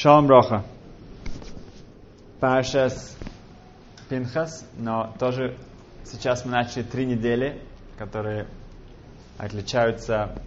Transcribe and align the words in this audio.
Шалом 0.00 0.28
Броха. 0.28 0.62
Пашас 2.38 3.16
Пинхас, 4.08 4.64
но 4.76 5.12
тоже 5.18 5.56
сейчас 6.04 6.44
мы 6.44 6.52
начали 6.52 6.84
три 6.84 7.04
недели, 7.04 7.60
которые 7.96 8.46
отличаются 9.38 10.40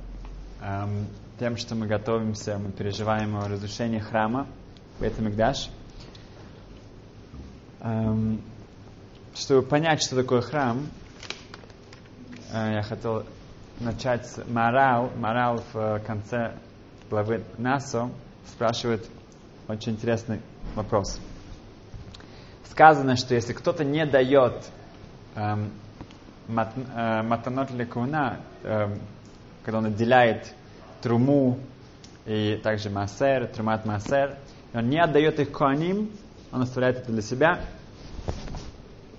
эм, 0.62 1.06
тем, 1.38 1.58
что 1.58 1.76
мы 1.76 1.86
готовимся, 1.86 2.58
мы 2.60 2.72
переживаем 2.72 3.36
о 3.36 3.50
разрушении 3.50 4.00
храма 4.00 4.48
Мигдаш. 5.02 5.70
Эм, 7.82 8.42
чтобы 9.36 9.64
понять, 9.64 10.02
что 10.02 10.16
такое 10.16 10.40
храм, 10.40 10.88
э, 12.54 12.76
я 12.76 12.84
хотел 12.84 13.26
начать 13.82 14.28
с 14.28 14.48
Марал. 14.48 15.12
Марал 15.18 15.62
в 15.74 16.00
конце 16.08 16.54
главы 17.10 17.44
Насо 17.58 18.12
спрашивает 18.46 19.06
очень 19.72 19.94
интересный 19.94 20.42
вопрос. 20.76 21.20
Сказано, 22.66 23.16
что 23.16 23.36
если 23.36 23.54
кто-то 23.54 23.86
не 23.86 24.06
дает 24.06 24.70
эм, 25.36 25.72
мат, 26.48 26.74
э, 26.76 27.22
матанот 27.24 27.72
лекуна, 27.72 28.42
эм, 28.64 29.00
когда 29.64 29.78
он 29.80 29.86
отделяет 29.86 30.54
труму 31.02 31.58
и 32.26 32.60
также 32.62 32.90
массер, 32.90 33.48
трумат 33.48 33.86
массер, 33.86 34.38
и 34.74 34.78
он 34.78 34.90
не 34.90 35.00
отдает 35.02 35.40
их 35.40 35.52
коаним, 35.52 36.12
он 36.52 36.64
оставляет 36.64 36.98
это 36.98 37.12
для 37.14 37.22
себя, 37.22 37.62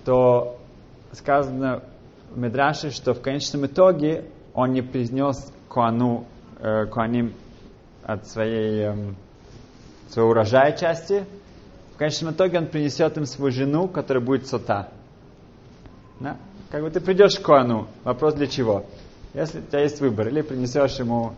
то 0.05 0.59
сказано 1.13 1.83
в 2.29 2.37
Медраше, 2.37 2.91
что 2.91 3.13
в 3.13 3.21
конечном 3.21 3.65
итоге 3.65 4.25
он 4.53 4.71
не 4.71 4.83
принес 4.83 5.51
коану, 5.67 6.27
э, 6.59 6.85
коаним 6.85 7.33
от 8.03 8.27
своей, 8.27 8.83
э, 8.83 9.13
своего 10.09 10.31
урожая 10.31 10.71
части. 10.73 11.25
В 11.93 11.97
конечном 11.97 12.33
итоге 12.33 12.57
он 12.57 12.67
принесет 12.67 13.17
им 13.17 13.25
свою 13.25 13.51
жену, 13.51 13.87
которая 13.87 14.23
будет 14.23 14.47
сота. 14.47 14.89
Да? 16.19 16.37
Как 16.69 16.81
бы 16.81 16.89
ты 16.89 16.99
придешь 16.99 17.37
к 17.37 17.43
коану, 17.43 17.87
вопрос 18.03 18.33
для 18.33 18.47
чего? 18.47 18.85
Если 19.33 19.59
у 19.59 19.61
тебя 19.63 19.81
есть 19.81 20.01
выбор, 20.01 20.27
или 20.27 20.41
принесешь 20.41 20.97
ему 20.99 21.33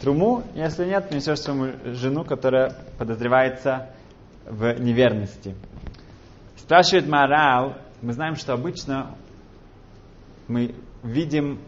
труму, 0.00 0.44
если 0.54 0.84
нет, 0.84 1.08
принесешь 1.08 1.40
свою 1.40 1.74
жену, 1.94 2.24
которая 2.24 2.74
подозревается 2.98 3.90
в 4.44 4.78
неверности. 4.80 5.54
Спрашивает 6.56 7.08
Марал, 7.08 7.74
мы 8.02 8.12
знаем, 8.12 8.36
что 8.36 8.52
обычно 8.52 9.14
мы 10.48 10.74
видим 11.02 11.60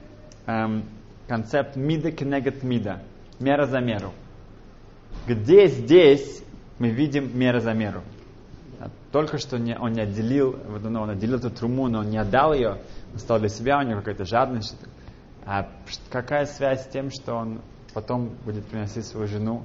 эм, 0.46 0.84
концепт 1.26 1.76
мида 1.76 2.12
кенегет 2.12 2.62
мида, 2.62 3.02
мера 3.38 3.66
за 3.66 3.80
меру. 3.80 4.12
Где 5.28 5.66
здесь 5.66 6.42
мы 6.78 6.88
видим 6.88 7.38
мера 7.38 7.60
за 7.60 7.74
меру? 7.74 8.02
Только 9.12 9.36
что 9.36 9.56
он 9.56 9.92
не 9.92 10.00
отделил, 10.00 10.58
ну, 10.82 11.02
он 11.02 11.10
отделил 11.10 11.36
эту 11.36 11.50
труму, 11.50 11.88
но 11.88 11.98
он 11.98 12.08
не 12.08 12.16
отдал 12.16 12.54
ее, 12.54 12.78
он 13.12 13.18
стал 13.18 13.38
для 13.38 13.50
себя, 13.50 13.78
у 13.78 13.82
него 13.82 13.98
какая-то 13.98 14.24
жадность. 14.24 14.76
А 15.44 15.68
какая 16.10 16.46
связь 16.46 16.84
с 16.84 16.86
тем, 16.86 17.10
что 17.10 17.34
он 17.34 17.60
потом 17.92 18.30
будет 18.44 18.64
приносить 18.66 19.04
свою 19.04 19.26
жену 19.26 19.64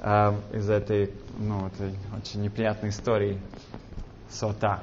э, 0.00 0.32
из 0.54 0.70
этой, 0.70 1.12
ну, 1.38 1.66
этой 1.66 1.94
очень 2.18 2.40
неприятной 2.40 2.88
истории 2.88 3.38
сота? 4.30 4.82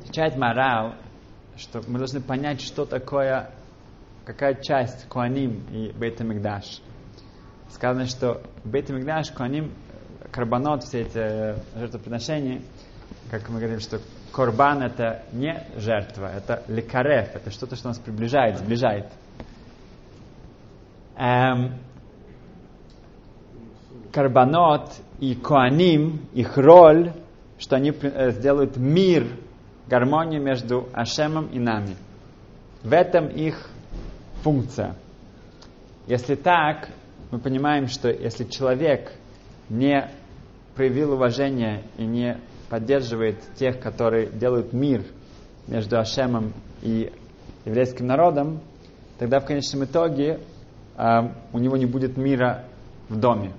Отвечает 0.00 0.38
морал, 0.38 0.94
что 1.56 1.82
мы 1.86 1.98
должны 1.98 2.22
понять, 2.22 2.62
что 2.62 2.86
такое, 2.86 3.50
какая 4.24 4.54
часть 4.54 5.06
Куаним 5.08 5.66
и 5.70 5.92
Бейт 5.92 6.20
Мигдаш. 6.20 6.80
Сказано, 7.74 8.06
что 8.06 8.40
Бейт 8.64 8.88
Мигдаш, 8.88 9.32
Куаним, 9.32 9.72
карбонот, 10.30 10.84
все 10.84 11.00
эти 11.00 11.56
жертвоприношения, 11.76 12.62
как 13.32 13.48
мы 13.48 13.58
говорим, 13.58 13.80
что 13.80 14.00
Корбан 14.32 14.80
это 14.80 15.22
не 15.32 15.60
жертва, 15.76 16.30
это 16.36 16.62
лекарев, 16.68 17.34
это 17.34 17.50
что-то, 17.50 17.74
что 17.74 17.88
нас 17.88 17.98
приближает, 17.98 18.58
сближает. 18.58 19.06
Эм, 21.16 21.74
карбонот 24.12 24.92
и 25.18 25.34
Коаним, 25.34 26.28
их 26.32 26.56
роль, 26.56 27.12
что 27.58 27.74
они 27.74 27.92
сделают 28.30 28.76
мир 28.76 29.26
гармонию 29.88 30.40
между 30.40 30.88
Ашемом 30.92 31.46
и 31.46 31.58
нами. 31.58 31.96
В 32.84 32.92
этом 32.92 33.26
их 33.26 33.68
функция. 34.44 34.94
Если 36.06 36.36
так, 36.36 36.88
мы 37.34 37.40
понимаем, 37.40 37.88
что 37.88 38.08
если 38.10 38.44
человек 38.44 39.10
не 39.68 40.08
проявил 40.76 41.14
уважение 41.14 41.82
и 41.98 42.04
не 42.04 42.38
поддерживает 42.70 43.40
тех, 43.56 43.80
которые 43.80 44.28
делают 44.28 44.72
мир 44.72 45.02
между 45.66 45.98
Ашемом 45.98 46.52
и 46.80 47.12
еврейским 47.64 48.06
народом, 48.06 48.60
тогда 49.18 49.40
в 49.40 49.46
конечном 49.46 49.82
итоге 49.82 50.38
э, 50.96 51.02
у 51.52 51.58
него 51.58 51.76
не 51.76 51.86
будет 51.86 52.16
мира 52.16 52.66
в 53.08 53.18
доме. 53.18 53.50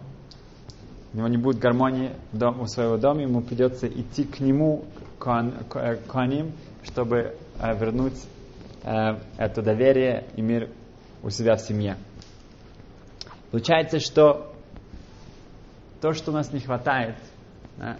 У 1.14 1.18
него 1.18 1.28
не 1.28 1.38
будет 1.38 1.60
гармонии 1.60 2.12
в, 2.32 2.38
дом, 2.38 2.62
в 2.62 2.68
своего 2.68 2.96
дома, 2.96 3.24
ему 3.24 3.42
придется 3.42 3.90
идти 3.90 4.24
к 4.24 4.40
нему, 4.40 4.86
Коаним, 5.20 6.54
чтобы 6.82 7.36
э, 7.60 7.78
вернуть 7.78 8.24
э, 8.84 9.18
это 9.38 9.62
доверие 9.62 10.24
и 10.38 10.42
мир 10.42 10.70
у 11.24 11.30
себя 11.30 11.58
в 11.58 11.60
семье. 11.60 11.98
Получается, 13.52 14.00
что 14.00 14.54
то, 16.02 16.14
что 16.14 16.32
у 16.32 16.34
нас 16.34 16.52
не 16.52 16.60
хватает, 16.60 17.16
да, 17.78 17.98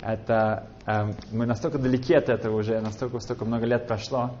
это 0.00 0.66
э, 0.86 1.12
мы 1.30 1.46
настолько 1.46 1.78
далеки 1.78 2.14
от 2.14 2.28
этого 2.28 2.58
уже, 2.58 2.80
настолько 2.80 3.20
столько 3.20 3.44
много 3.44 3.66
лет 3.66 3.86
прошло. 3.86 4.32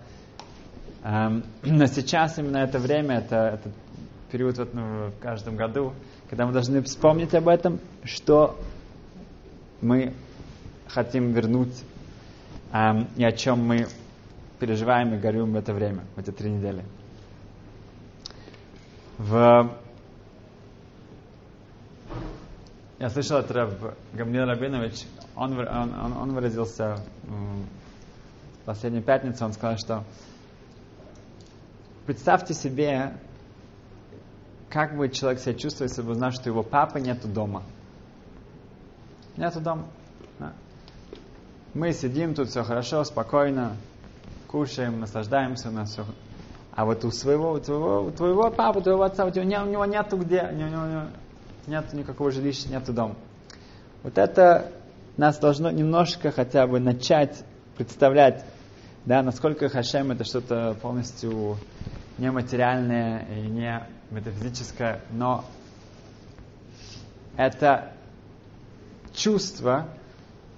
Э, 1.04 1.28
но 1.62 1.86
сейчас 1.86 2.38
именно 2.38 2.58
это 2.58 2.78
время, 2.78 3.18
это, 3.18 3.36
это 3.36 3.70
период 4.30 4.58
вот, 4.58 4.74
ну, 4.74 5.08
в 5.08 5.18
каждом 5.20 5.56
году, 5.56 5.92
когда 6.28 6.46
мы 6.46 6.52
должны 6.52 6.82
вспомнить 6.82 7.34
об 7.34 7.48
этом, 7.48 7.78
что 8.04 8.58
мы 9.80 10.14
хотим 10.88 11.32
вернуть 11.32 11.74
эм, 12.72 13.08
и 13.16 13.24
о 13.24 13.32
чем 13.32 13.66
мы 13.66 13.86
переживаем 14.58 15.14
и 15.14 15.18
горюем 15.18 15.52
в 15.52 15.56
это 15.56 15.72
время, 15.72 16.00
в 16.16 16.20
эти 16.20 16.30
три 16.30 16.50
недели. 16.50 16.84
В... 19.18 19.70
Я 23.02 23.10
слышал 23.10 23.38
от 23.38 23.50
Раб 23.50 23.96
Гамлил 24.12 24.44
Рабинович, 24.44 25.06
он, 25.34 25.58
он, 25.58 26.16
он, 26.16 26.34
выразился 26.34 26.98
в 27.24 28.64
последнюю 28.64 29.02
пятницу, 29.02 29.44
он 29.44 29.52
сказал, 29.54 29.76
что 29.76 30.04
представьте 32.06 32.54
себе, 32.54 33.14
как 34.70 34.96
бы 34.96 35.08
человек 35.08 35.40
себя 35.40 35.54
чувствовал, 35.54 35.88
если 35.88 36.02
бы 36.02 36.12
узнал, 36.12 36.30
что 36.30 36.48
его 36.48 36.62
папы 36.62 37.00
нету 37.00 37.26
дома. 37.26 37.64
Нету 39.36 39.58
дома. 39.58 39.88
Мы 41.74 41.92
сидим 41.94 42.36
тут, 42.36 42.50
все 42.50 42.62
хорошо, 42.62 43.02
спокойно, 43.02 43.78
кушаем, 44.46 45.00
наслаждаемся, 45.00 45.70
у 45.70 45.72
нас 45.72 45.90
все. 45.90 46.04
А 46.70 46.84
вот 46.84 47.04
у 47.04 47.10
своего, 47.10 47.50
у 47.50 47.58
твоего, 47.58 48.02
у 48.04 48.10
твоего 48.12 48.48
папы, 48.52 48.78
у 48.78 48.82
твоего 48.82 49.02
отца, 49.02 49.26
у, 49.26 49.30
тебя, 49.32 49.64
у 49.64 49.66
него 49.66 49.84
нету 49.86 50.16
где, 50.16 50.44
у 50.44 50.54
него, 50.54 50.82
у 50.84 50.86
него 50.86 51.02
нет 51.66 51.92
никакого 51.92 52.30
жилища, 52.30 52.68
нету 52.68 52.92
дома. 52.92 53.16
Вот 54.02 54.18
это 54.18 54.72
нас 55.16 55.38
должно 55.38 55.70
немножко 55.70 56.30
хотя 56.30 56.66
бы 56.66 56.80
начать 56.80 57.44
представлять, 57.76 58.44
да, 59.04 59.22
насколько 59.22 59.68
Хашем 59.68 60.10
это 60.10 60.24
что-то 60.24 60.76
полностью 60.80 61.56
нематериальное 62.18 63.26
и 63.26 63.46
не 63.48 63.86
метафизическое, 64.10 65.00
но 65.10 65.44
это 67.36 67.92
чувство, 69.14 69.88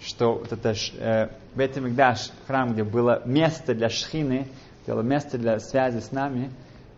что 0.00 0.34
вот 0.34 0.52
это 0.52 0.74
э, 0.98 1.28
Бетимигдаш, 1.54 2.30
храм, 2.46 2.72
где 2.72 2.84
было 2.84 3.22
место 3.24 3.74
для 3.74 3.88
шхины, 3.88 4.48
было 4.86 5.02
место 5.02 5.38
для 5.38 5.60
связи 5.60 6.00
с 6.00 6.12
нами, 6.12 6.50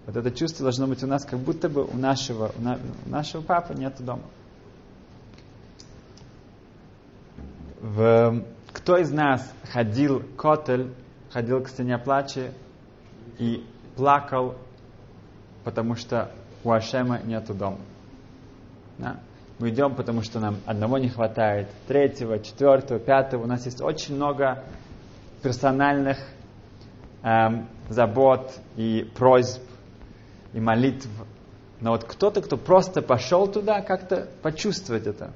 вот 0.06 0.16
это 0.16 0.30
чувство 0.30 0.62
должно 0.62 0.86
быть 0.86 1.02
у 1.02 1.06
нас, 1.08 1.24
как 1.24 1.40
будто 1.40 1.68
бы 1.68 1.84
у 1.84 1.96
нашего, 1.96 2.52
у, 2.56 2.62
на, 2.62 2.78
у 3.06 3.10
нашего 3.10 3.42
папы 3.42 3.74
нет 3.74 3.94
дома. 3.98 4.22
В, 7.80 8.44
кто 8.72 8.96
из 8.98 9.10
нас 9.10 9.52
ходил 9.72 10.22
котель, 10.36 10.94
ходил 11.30 11.60
к 11.60 11.68
стене 11.68 11.98
плача 11.98 12.52
и 13.38 13.66
плакал, 13.96 14.54
потому 15.64 15.96
что 15.96 16.30
у 16.62 16.70
Ашема 16.70 17.20
нету 17.22 17.52
дома? 17.52 17.80
Да? 18.98 19.18
Мы 19.58 19.70
идем, 19.70 19.94
потому 19.94 20.22
что 20.22 20.38
нам 20.38 20.58
одного 20.66 20.98
не 20.98 21.08
хватает, 21.08 21.68
третьего, 21.88 22.38
четвертого, 22.38 23.00
пятого. 23.00 23.44
У 23.44 23.46
нас 23.46 23.64
есть 23.64 23.80
очень 23.80 24.14
много 24.14 24.62
персональных 25.42 26.18
эм, 27.22 27.66
забот 27.88 28.52
и 28.76 29.10
просьб 29.16 29.62
и 30.52 30.60
молитв. 30.60 31.08
Но 31.80 31.90
вот 31.90 32.04
кто-то, 32.04 32.40
кто 32.40 32.56
просто 32.56 33.02
пошел 33.02 33.46
туда, 33.46 33.82
как-то 33.82 34.28
почувствовать 34.42 35.06
это. 35.06 35.32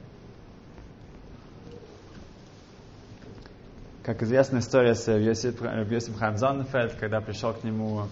Как 4.03 4.23
известна 4.23 4.59
история 4.59 4.95
с 4.95 5.13
Йосифом 5.13 6.15
Ханзонфельд, 6.15 6.95
когда 6.95 7.21
пришел 7.21 7.53
к 7.53 7.63
нему 7.63 8.07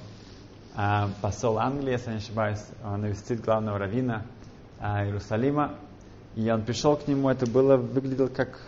э, 0.77 1.07
посол 1.23 1.59
Англии, 1.59 1.93
если 1.93 2.11
не 2.11 2.17
ошибаюсь, 2.19 2.63
он 2.85 3.01
навестит 3.01 3.41
главного 3.41 3.79
равина 3.79 4.27
э, 4.79 4.83
а, 4.85 5.05
Иерусалима. 5.07 5.77
И 6.37 6.49
он 6.51 6.63
пришел 6.63 6.97
к 6.97 7.09
нему, 7.09 7.31
это 7.31 7.51
было, 7.51 7.77
выглядело 7.77 8.29
как 8.29 8.61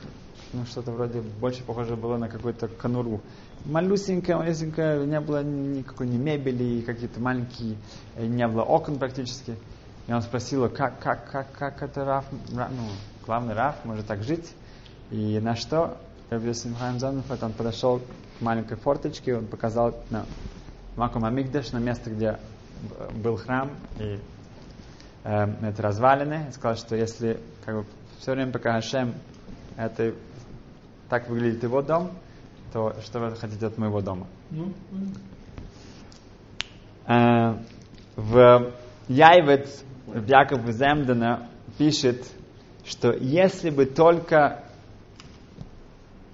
ну, 0.52 0.64
что-то 0.66 0.92
вроде, 0.92 1.20
больше 1.20 1.62
похоже 1.62 1.96
было 1.96 2.16
на 2.16 2.28
какую-то 2.28 2.68
конуру. 2.68 3.20
Малюсенькая, 3.64 4.36
малюсенькая, 4.36 5.04
не 5.04 5.20
было 5.20 5.42
никакой 5.42 6.08
ни 6.08 6.16
мебели, 6.16 6.80
какие-то 6.80 7.20
маленькие, 7.20 7.76
э, 8.16 8.26
не 8.26 8.46
было 8.48 8.62
окон 8.62 8.98
практически. 8.98 9.54
И 10.06 10.12
он 10.12 10.22
спросил, 10.22 10.68
как, 10.68 10.98
как, 10.98 11.30
как, 11.30 11.52
как 11.52 11.82
это 11.82 12.04
Раф, 12.04 12.24
ну, 12.50 12.88
главный 13.24 13.54
Раф 13.54 13.84
может 13.84 14.06
так 14.06 14.22
жить? 14.22 14.52
И 15.10 15.38
на 15.40 15.54
что 15.54 15.96
Рабьесим 16.30 16.74
Хайм 16.74 16.98
Зануфет, 16.98 17.42
он 17.42 17.52
подошел 17.52 18.00
к 18.00 18.40
маленькой 18.40 18.76
форточке, 18.76 19.36
он 19.36 19.46
показал 19.46 19.94
на 20.10 20.26
Макум 20.96 21.24
Амигдаш, 21.24 21.72
на 21.72 21.78
место, 21.78 22.10
где 22.10 22.38
был 23.22 23.36
храм, 23.36 23.70
и 23.98 24.18
э, 25.24 25.46
это 25.62 25.82
развалины, 25.82 26.46
и 26.48 26.52
сказал, 26.52 26.76
что 26.76 26.96
если 26.96 27.38
как 27.64 27.76
бы, 27.76 27.84
все 28.18 28.32
время 28.32 28.50
пока 28.52 28.72
Хашем 28.72 29.14
это 29.76 30.14
так 31.10 31.28
выглядит 31.28 31.62
его 31.64 31.82
дом, 31.82 32.12
то 32.72 32.94
что 33.02 33.18
вы 33.18 33.36
хотите 33.36 33.66
от 33.66 33.76
моего 33.76 34.00
дома? 34.00 34.28
Ну, 34.50 34.72
э, 37.06 37.56
в 38.16 38.72
Яйвет 39.08 39.68
Яков 40.26 40.64
Земдена 40.70 41.48
пишет, 41.76 42.24
что 42.84 43.12
если 43.12 43.70
бы 43.70 43.86
только 43.86 44.64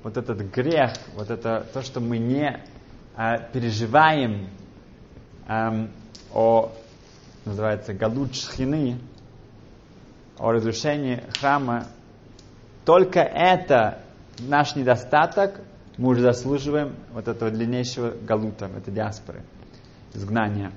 вот 0.02 0.19
этот 0.19 0.43
грех, 0.55 0.93
вот 1.14 1.31
это 1.31 1.67
то, 1.72 1.82
что 1.82 2.00
мы 2.00 2.19
не 2.19 2.62
э, 3.17 3.50
переживаем 3.52 4.49
э, 5.49 5.88
о, 6.34 6.70
называется, 7.46 7.94
галут 7.94 8.34
шхины, 8.34 8.99
о 10.38 10.52
разрушении 10.52 11.25
храма, 11.38 11.87
только 12.84 13.20
это 13.20 14.02
наш 14.40 14.76
недостаток, 14.76 15.60
мы 15.98 16.10
уже 16.10 16.22
заслуживаем 16.22 16.96
вот 17.12 17.28
этого 17.28 17.50
длиннейшего 17.50 18.10
галута, 18.10 18.66
этой 18.66 18.92
диаспоры, 18.92 19.42
изгнания. 20.14 20.72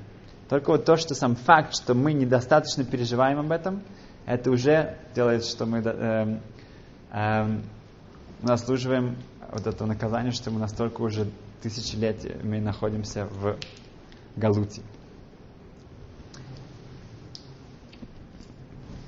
Только 0.48 0.72
вот 0.72 0.86
то, 0.86 0.98
что 0.98 1.14
сам 1.14 1.36
факт, 1.36 1.76
что 1.76 1.94
мы 1.94 2.14
недостаточно 2.14 2.84
переживаем 2.84 3.40
об 3.40 3.52
этом, 3.52 3.84
это 4.26 4.50
уже 4.52 4.98
делает, 5.14 5.46
что 5.46 5.66
мы 5.66 5.80
э, 5.80 6.40
э, 7.12 7.60
заслуживаем 8.44 9.16
вот 9.52 9.68
этого 9.68 9.88
наказания, 9.88 10.32
что 10.32 10.52
мы 10.52 10.60
настолько 10.60 11.02
уже 11.02 11.30
тысячелетиями 11.62 12.60
находимся 12.60 13.26
в 13.26 13.58
Галуте. 14.36 14.82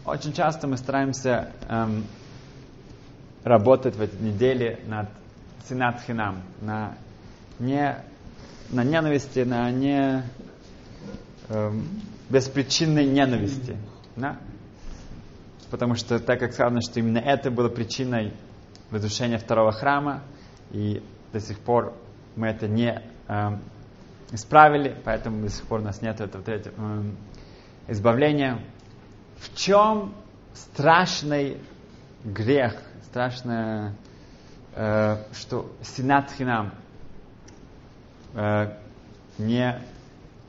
Очень 0.05 0.33
часто 0.33 0.67
мы 0.67 0.77
стараемся 0.77 1.53
эм, 1.69 2.05
работать 3.43 3.95
в 3.95 4.01
этой 4.01 4.19
неделе 4.19 4.79
над 4.87 5.09
синат 5.67 6.01
хинам, 6.05 6.41
на 6.61 6.97
не 7.59 7.97
на 8.69 8.83
ненависти, 8.83 9.39
на 9.39 9.69
не 9.71 10.23
эм, 11.49 11.87
беспричинной 12.29 13.05
ненависти. 13.05 13.77
Да? 14.15 14.37
Потому 15.69 15.95
что 15.95 16.19
так 16.19 16.39
как 16.39 16.53
сказано, 16.53 16.81
что 16.81 16.99
именно 16.99 17.19
это 17.19 17.51
было 17.51 17.69
причиной 17.69 18.33
разрушения 18.89 19.37
второго 19.37 19.71
храма, 19.71 20.21
и 20.71 21.01
до 21.33 21.39
сих 21.39 21.59
пор 21.59 21.93
мы 22.35 22.47
это 22.47 22.67
не 22.67 23.01
э, 23.27 23.57
исправили, 24.31 24.97
поэтому 25.03 25.41
до 25.41 25.49
сих 25.49 25.65
пор 25.65 25.81
у 25.81 25.83
нас 25.83 26.01
нет 26.01 26.19
этого 26.19 26.43
третьего 26.43 26.73
э, 26.77 27.91
избавления. 27.91 28.59
В 29.37 29.55
чем 29.55 30.13
страшный 30.53 31.57
грех, 32.23 32.75
страшное, 33.11 33.93
э, 34.73 35.17
что 35.33 35.69
синат 35.83 36.31
хинам 36.31 36.71
э, 38.33 38.71
не 39.37 39.81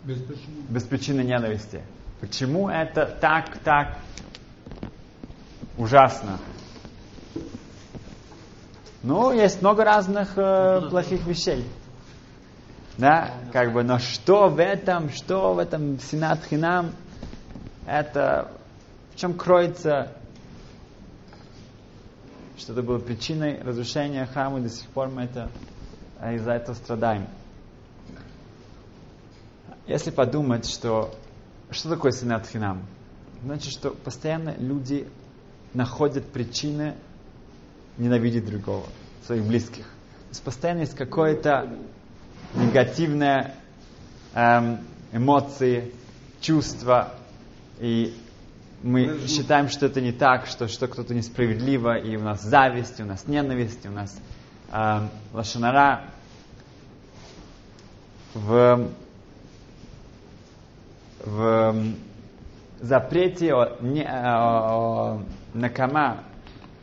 без 0.05 0.23
причины. 0.23 0.63
без 0.69 0.85
причины 0.85 1.21
ненависти? 1.23 1.83
Почему 2.21 2.69
это 2.69 3.07
так, 3.07 3.59
так 3.59 3.99
ужасно? 5.77 6.39
Ну, 9.03 9.33
есть 9.33 9.61
много 9.61 9.83
разных 9.83 10.39
э, 10.39 10.83
плохих 10.89 11.27
вещей. 11.27 11.67
Да, 12.97 13.33
как 13.53 13.73
бы, 13.73 13.83
но 13.83 13.99
что 13.99 14.49
в 14.49 14.61
этом, 14.61 15.11
что 15.11 15.55
в 15.55 15.59
этом 15.59 15.99
Синат 15.99 16.45
Хинам, 16.45 16.93
это 17.89 18.53
в 19.13 19.19
чем 19.19 19.35
кроется, 19.35 20.13
что 22.63 22.75
это 22.75 22.83
было 22.83 22.99
причиной 22.99 23.61
разрушения 23.61 24.25
храма, 24.25 24.61
и 24.61 24.63
до 24.63 24.69
сих 24.69 24.89
пор 24.91 25.09
мы 25.09 25.23
это 25.23 25.51
а 26.21 26.35
из-за 26.35 26.53
этого 26.53 26.77
страдаем. 26.77 27.27
Если 29.89 30.13
подумать, 30.13 30.69
что 30.71 31.13
что 31.73 31.89
такое 31.89 32.13
Синат 32.13 32.47
Хинам? 32.47 32.87
Значит, 33.43 33.73
что 33.73 33.91
постоянно 33.91 34.55
люди 34.57 35.09
находят 35.75 36.25
причины 36.27 36.95
ненавидеть 37.99 38.47
другого, 38.47 38.87
своих 39.27 39.45
близких. 39.45 39.85
То 39.85 40.29
есть 40.31 40.43
постоянно 40.45 40.81
есть 40.81 40.95
какое-то 40.95 41.77
негативное 42.55 43.57
эм, 44.35 44.79
эмоции, 45.11 45.93
чувства, 46.41 47.15
и 47.81 48.15
мы 48.83 49.27
считаем, 49.27 49.69
что 49.69 49.87
это 49.87 50.01
не 50.01 50.13
так, 50.13 50.47
что, 50.47 50.69
что 50.69 50.89
кто-то 50.89 51.15
несправедливо, 51.15 51.97
и 51.97 52.17
у 52.17 52.21
нас 52.21 52.43
зависть, 52.43 52.99
и 53.01 53.03
у 53.03 53.07
нас 53.07 53.27
ненависть, 53.27 53.85
и 53.85 53.89
у 53.89 53.93
нас 53.93 54.19
эм, 54.73 55.09
лошанара. 55.33 56.05
В, 58.35 58.89
в 61.25 61.77
запрете 62.81 63.55
о, 63.55 63.77
не, 63.81 64.03
о, 64.03 65.19
о 65.19 65.23
накама 65.55 66.25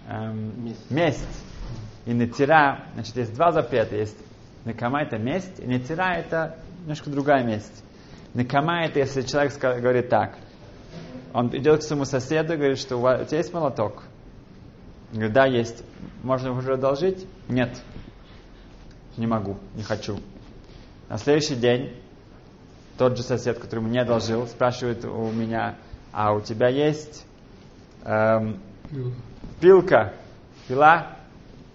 месть. 0.07 0.91
месть 0.91 1.43
и 2.05 2.13
натира, 2.13 2.85
значит, 2.93 3.17
есть 3.17 3.33
два 3.33 3.51
запрета. 3.51 3.95
Есть 3.95 4.17
накама 4.65 5.01
это 5.01 5.17
месть, 5.17 5.59
и 5.59 5.67
натира 5.67 6.13
это 6.13 6.55
немножко 6.81 7.09
другая 7.09 7.43
месть. 7.43 7.83
Накама 8.33 8.85
это 8.85 9.00
если 9.00 9.24
человек 9.24 9.59
говорит 9.59 10.09
так, 10.09 10.38
он 11.33 11.55
идет 11.55 11.81
к 11.81 11.83
своему 11.83 12.05
соседу 12.05 12.53
и 12.53 12.57
говорит, 12.57 12.79
что 12.79 12.98
у 12.98 13.25
тебя 13.25 13.38
есть 13.38 13.53
молоток? 13.53 14.03
Говорит, 15.12 15.33
да, 15.33 15.45
есть. 15.45 15.83
Можно 16.24 16.51
уже 16.51 16.74
одолжить? 16.74 17.25
Нет. 17.48 17.81
Не 19.17 19.27
могу, 19.27 19.57
не 19.75 19.83
хочу. 19.83 20.19
На 21.09 21.17
следующий 21.17 21.55
день 21.55 21.93
тот 22.98 23.17
же 23.17 23.24
сосед, 23.24 23.59
который 23.59 23.79
мне 23.79 24.01
одолжил, 24.01 24.45
спрашивает 24.48 25.05
у 25.05 25.31
меня, 25.31 25.75
а 26.12 26.33
у 26.33 26.41
тебя 26.41 26.67
есть 26.67 27.25
эм, 28.03 28.59
пилка, 29.59 30.13
пила? 30.67 31.15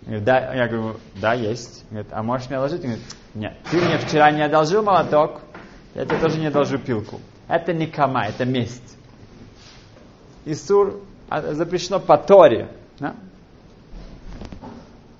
Говорит, 0.02 0.24
да, 0.24 0.54
я 0.54 0.68
говорю, 0.68 0.96
да, 1.20 1.32
есть. 1.34 1.84
Говорит, 1.90 2.12
а 2.12 2.22
можешь 2.22 2.48
мне 2.48 2.58
одолжить? 2.58 2.82
Говорит, 2.82 3.02
нет. 3.34 3.56
Ты 3.70 3.80
мне 3.80 3.98
вчера 3.98 4.30
не 4.30 4.42
одолжил 4.42 4.82
молоток, 4.82 5.40
я 5.94 6.04
тебе 6.04 6.18
тоже 6.18 6.38
не 6.38 6.46
одолжу 6.46 6.78
пилку. 6.78 7.20
Это 7.48 7.72
не 7.72 7.86
кама, 7.86 8.26
это 8.26 8.44
месть. 8.44 8.96
Исур 10.44 11.00
а, 11.28 11.54
запрещено 11.54 12.00
по 12.00 12.16
Торе. 12.16 12.68
Да? 12.98 13.14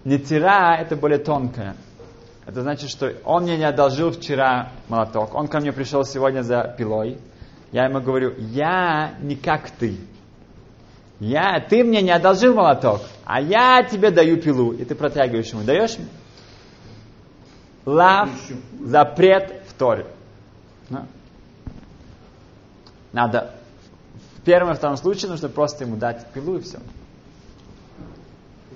Нетира 0.05 0.77
это 0.77 0.97
более 0.97 1.19
тонкое. 1.19 1.77
Это 2.47 2.61
значит, 2.61 2.91
что 2.91 3.13
он 3.25 3.45
мне 3.45 3.57
не 3.57 3.65
одолжил 3.65 4.11
вчера 4.11 4.71
молоток. 4.89 5.35
Он 5.35 5.49
ко 5.49 5.61
мне 5.61 5.73
пришел 5.73 6.05
сегодня 6.05 6.43
за 6.43 6.75
пилой. 6.77 7.19
Я 7.73 7.87
ему 7.87 8.01
говорю, 8.01 8.35
я 8.39 9.15
не 9.21 9.35
как 9.35 9.71
ты. 9.71 9.97
Я, 11.21 11.59
ты 11.61 11.83
мне 11.83 12.03
не 12.03 12.11
одолжил 12.11 12.55
молоток, 12.55 13.01
а 13.25 13.41
я 13.41 13.83
тебе 13.83 14.11
даю 14.11 14.41
пилу. 14.41 14.73
И 14.73 14.85
ты 14.85 14.95
протягиваешь 14.95 15.49
ему. 15.53 15.63
Даешь 15.63 15.97
мне? 15.97 16.09
Лав, 17.87 18.29
запрет 18.81 19.63
в 19.69 19.73
Торе. 19.75 20.07
Да? 20.91 21.07
Надо 23.13 23.55
первом 24.45 24.73
и 24.73 24.75
втором 24.75 24.97
случае 24.97 25.31
нужно 25.31 25.49
просто 25.49 25.85
ему 25.85 25.97
дать 25.97 26.27
пилу 26.33 26.59
и 26.59 26.61
все. 26.61 26.79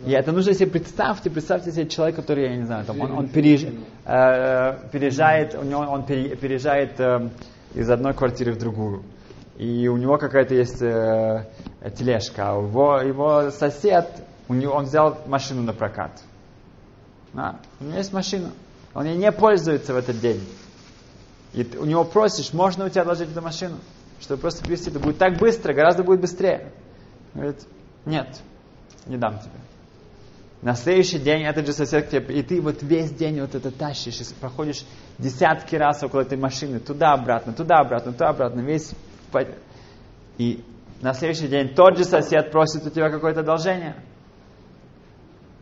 И 0.07 0.13
это 0.13 0.33
нужно 0.33 0.55
себе 0.55 0.71
представьте, 0.71 1.29
представьте 1.29 1.73
себе 1.73 1.89
человека, 1.89 2.23
который, 2.23 2.51
я 2.51 2.57
не 2.57 2.65
знаю, 2.65 2.85
там, 2.85 3.01
он, 3.01 3.13
он 3.13 3.29
переезж, 3.29 3.67
э, 4.05 4.79
переезжает, 4.93 5.55
у 5.55 5.63
него, 5.63 5.81
он 5.81 6.05
переезжает 6.05 7.01
э, 7.01 7.29
из 7.75 7.91
одной 7.91 8.15
квартиры 8.15 8.53
в 8.53 8.59
другую 8.59 9.03
и 9.59 9.89
у 9.89 9.97
него 9.97 10.19
какая-то 10.19 10.55
есть 10.55 10.81
э, 10.81 11.45
тележка, 11.97 12.53
а 12.53 12.63
его, 12.63 13.01
его 13.01 13.51
сосед, 13.51 14.09
у 14.47 14.55
него, 14.55 14.75
он 14.75 14.85
взял 14.85 15.19
машину 15.27 15.63
на 15.63 15.73
прокат. 15.73 16.13
Да? 17.33 17.57
У 17.81 17.85
него 17.85 17.97
есть 17.97 18.13
машина. 18.13 18.53
Он 18.95 19.05
ей 19.05 19.17
не 19.17 19.33
пользуется 19.33 19.95
в 19.95 19.97
этот 19.97 20.21
день. 20.21 20.41
И 21.55 21.69
у 21.77 21.85
него 21.85 22.05
просишь, 22.05 22.53
можно 22.53 22.87
у 22.87 22.89
тебя 22.89 23.03
отложить 23.03 23.33
эту 23.33 23.43
машину, 23.43 23.79
чтобы 24.21 24.41
просто 24.41 24.65
привезти. 24.65 24.91
Это 24.91 25.01
будет 25.01 25.19
так 25.19 25.39
быстро, 25.39 25.73
гораздо 25.73 26.03
будет 26.03 26.21
быстрее. 26.21 26.73
Говорит, 27.35 27.67
нет, 28.05 28.41
не 29.07 29.17
дам 29.17 29.39
тебе. 29.39 29.53
На 30.61 30.75
следующий 30.75 31.21
день 31.21 31.45
этот 31.45 31.67
же 31.67 31.73
сосед 31.73 32.07
к 32.07 32.11
тебе, 32.11 32.41
и 32.41 32.43
ты 32.43 32.61
вот 32.61 32.83
весь 32.83 33.13
день 33.13 33.41
вот 33.41 33.55
это 33.55 33.71
тащишь, 33.71 34.21
и 34.21 34.35
проходишь 34.41 34.85
десятки 35.17 35.77
раз 35.77 36.03
около 36.03 36.23
этой 36.23 36.37
машины, 36.37 36.81
туда-обратно, 36.81 37.53
туда-обратно, 37.53 38.13
туда-обратно, 38.13 38.61
весь... 38.61 38.93
И 40.37 40.65
на 41.01 41.15
следующий 41.15 41.47
день 41.47 41.75
тот 41.75 41.97
же 41.97 42.05
сосед 42.05 42.51
просит 42.51 42.85
у 42.87 42.91
тебя 42.91 43.09
какое-то 43.11 43.41
одолжение. 43.41 44.03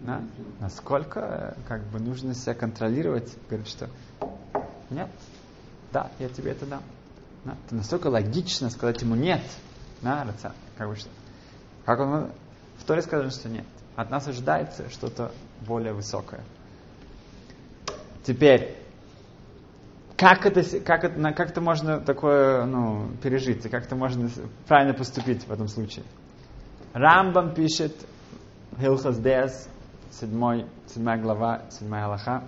Да? 0.01 0.23
Насколько 0.61 1.57
как 1.69 1.83
бы 1.89 1.99
нужно 1.99 2.33
себя 2.33 2.55
контролировать, 2.55 3.37
говорит, 3.49 3.69
что 3.69 3.91
нет, 4.89 5.11
да, 5.93 6.11
я 6.19 6.29
тебе 6.29 6.53
это 6.53 6.65
дам. 6.65 6.83
Да? 7.47 7.57
Это 7.65 7.77
настолько 7.77 8.09
логично 8.09 8.71
сказать 8.71 9.01
ему 9.03 9.15
нет. 9.15 9.41
Да, 10.03 10.27
как 10.77 10.89
бы 10.89 10.97
что. 10.97 11.09
Как 11.85 12.01
он 12.01 12.33
в 12.77 12.85
Торе 12.85 13.03
сказано, 13.03 13.31
что 13.31 13.49
нет. 13.49 13.65
От 13.95 14.11
нас 14.11 14.27
ожидается 14.27 14.91
что-то 14.91 15.33
более 15.67 15.93
высокое. 15.93 16.41
Теперь, 18.25 18.77
как 20.17 20.45
это, 20.45 20.81
как 20.81 21.05
это, 21.05 21.33
как 21.33 21.51
это 21.51 21.61
можно 21.61 22.01
такое 22.01 22.65
ну, 22.67 23.11
пережить, 23.23 23.65
и 23.65 23.69
как 23.69 23.85
это 23.87 23.95
можно 23.95 24.29
правильно 24.67 24.93
поступить 24.93 25.47
в 25.47 25.53
этом 25.53 25.69
случае? 25.69 26.05
Рамбам 26.93 27.55
пишет, 27.55 27.95
Хилхас 28.81 29.19
Дес, 29.19 29.69
7, 30.11 30.67
7 30.89 31.23
глава, 31.23 31.63
7 31.71 31.95
Аллаха, 31.95 32.43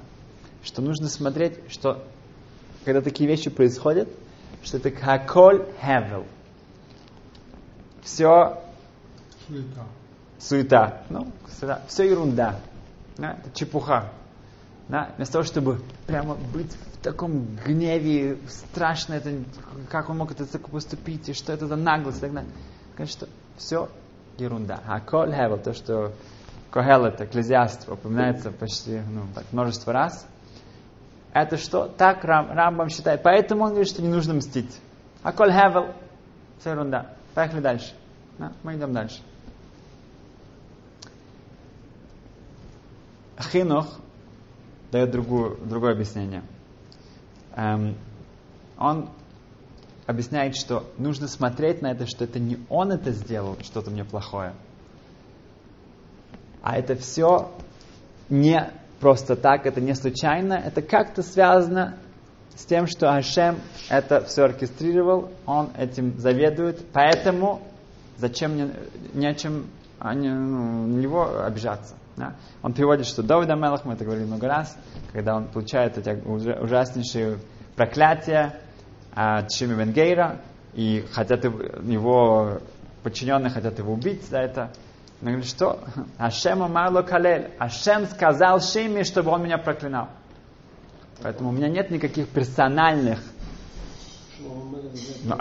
что 0.64 0.82
нужно 0.82 1.08
смотреть, 1.08 1.70
что 1.70 2.04
когда 2.84 3.00
такие 3.00 3.28
вещи 3.28 3.48
происходят, 3.48 4.08
что 4.62 4.78
это 4.78 4.90
каколь 4.90 5.64
хевел. 5.80 6.24
Все 8.02 8.58
Суета. 9.46 9.84
суета. 10.38 11.02
Ну, 11.10 11.32
суета. 11.58 11.82
Все 11.88 12.04
ерунда. 12.04 12.60
Да? 13.16 13.32
Это 13.32 13.50
чепуха. 13.54 14.10
Да? 14.88 15.10
Вместо 15.16 15.34
того, 15.34 15.44
чтобы 15.44 15.80
прямо 16.06 16.34
быть 16.34 16.72
в 16.72 16.98
таком 17.02 17.56
гневе, 17.64 18.38
страшно 18.48 19.14
это, 19.14 19.32
как 19.90 20.08
он 20.08 20.18
мог 20.18 20.30
это 20.32 20.46
так 20.46 20.68
поступить, 20.68 21.28
и 21.28 21.32
что 21.34 21.52
это 21.52 21.66
за 21.66 21.76
наглость 21.76 22.18
и 22.18 22.20
так 22.22 22.32
далее. 22.32 22.52
Конечно, 22.96 23.28
все 23.56 23.88
ерунда. 24.38 24.80
А 24.86 25.00
коль 25.00 25.34
то, 25.62 25.74
что 25.74 26.12
Кохелет, 26.70 27.20
экклезиаст, 27.20 27.88
упоминается 27.88 28.50
почти 28.50 29.00
ну, 29.10 29.22
так, 29.34 29.44
множество 29.52 29.92
раз. 29.92 30.26
Это 31.32 31.56
что? 31.56 31.88
Так 31.88 32.24
Рам, 32.24 32.50
Рамбам 32.50 32.88
считает. 32.88 33.22
Поэтому 33.22 33.64
он 33.64 33.70
говорит, 33.70 33.88
что 33.88 34.02
не 34.02 34.08
нужно 34.08 34.34
мстить. 34.34 34.80
А 35.22 35.32
коль 35.32 35.52
хевел, 35.52 35.94
все 36.58 36.70
ерунда. 36.70 37.14
Поехали 37.34 37.60
дальше. 37.60 37.94
Да? 38.38 38.52
Мы 38.62 38.76
идем 38.76 38.92
дальше. 38.92 39.20
Хинух 43.38 43.86
дает 44.90 45.10
другую, 45.10 45.58
другое 45.64 45.92
объяснение. 45.92 46.42
Эм, 47.54 47.96
он 48.76 49.10
объясняет, 50.06 50.56
что 50.56 50.90
нужно 50.96 51.28
смотреть 51.28 51.82
на 51.82 51.92
это, 51.92 52.06
что 52.06 52.24
это 52.24 52.38
не 52.38 52.58
он 52.68 52.90
это 52.92 53.12
сделал, 53.12 53.56
что-то 53.62 53.90
мне 53.90 54.04
плохое. 54.04 54.54
А 56.62 56.76
это 56.76 56.96
все 56.96 57.52
не 58.28 58.72
просто 59.00 59.36
так, 59.36 59.66
это 59.66 59.80
не 59.80 59.94
случайно, 59.94 60.54
это 60.54 60.82
как-то 60.82 61.22
связано 61.22 61.96
с 62.56 62.64
тем, 62.64 62.86
что 62.86 63.14
Ашем 63.14 63.56
это 63.88 64.24
все 64.24 64.44
оркестрировал, 64.44 65.30
он 65.46 65.70
этим 65.78 66.18
заведует, 66.18 66.84
поэтому 66.92 67.62
зачем 68.16 68.52
мне, 68.52 68.70
нечем 69.14 69.66
а 70.00 70.14
не, 70.14 70.30
ну, 70.30 70.86
на 70.86 71.00
него 71.00 71.44
обижаться. 71.44 71.94
Да? 72.16 72.34
Он 72.62 72.72
приводит, 72.72 73.06
что 73.06 73.22
Давид 73.22 73.50
Амелах, 73.50 73.84
мы 73.84 73.94
это 73.94 74.04
говорили 74.04 74.26
много 74.26 74.46
раз, 74.46 74.76
когда 75.12 75.36
он 75.36 75.46
получает 75.46 75.98
эти 75.98 76.10
ужаснейшие 76.10 77.38
проклятия 77.74 78.60
от 79.14 79.52
Шими 79.52 79.74
Венгейра, 79.74 80.40
и 80.74 81.04
хотят 81.12 81.44
его 81.44 82.60
подчиненные 83.02 83.50
хотят 83.50 83.78
его 83.78 83.92
убить 83.92 84.24
за 84.28 84.38
это. 84.38 84.70
Он 85.20 85.28
говорит, 85.28 85.46
что? 85.46 85.80
Ашем 86.16 86.62
Амарло 86.62 87.02
Калель. 87.02 87.50
Ашем 87.58 88.06
сказал 88.06 88.60
Шими, 88.60 89.02
чтобы 89.02 89.30
он 89.32 89.42
меня 89.42 89.58
проклинал. 89.58 90.08
Поэтому 91.22 91.48
у 91.48 91.52
меня 91.52 91.68
нет 91.68 91.90
никаких 91.90 92.28
персональных. 92.28 93.20
Но, 95.24 95.34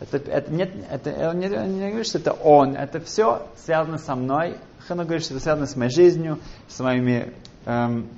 это, 0.00 0.16
это, 0.16 0.30
это, 0.30 0.52
нет, 0.52 0.72
это, 0.90 1.30
он 1.30 1.38
не, 1.38 1.46
не 1.46 1.88
говорит, 1.88 2.06
что 2.06 2.18
это 2.18 2.32
он. 2.32 2.74
Это 2.74 3.00
все 3.00 3.46
связано 3.56 3.98
со 3.98 4.16
мной. 4.16 4.58
Хана 4.88 5.04
говорит, 5.04 5.24
что 5.24 5.34
это 5.34 5.42
связано 5.42 5.66
с 5.66 5.76
моей 5.76 5.92
жизнью, 5.92 6.40
с 6.68 6.80
моими 6.80 7.32
эм, 7.66 8.08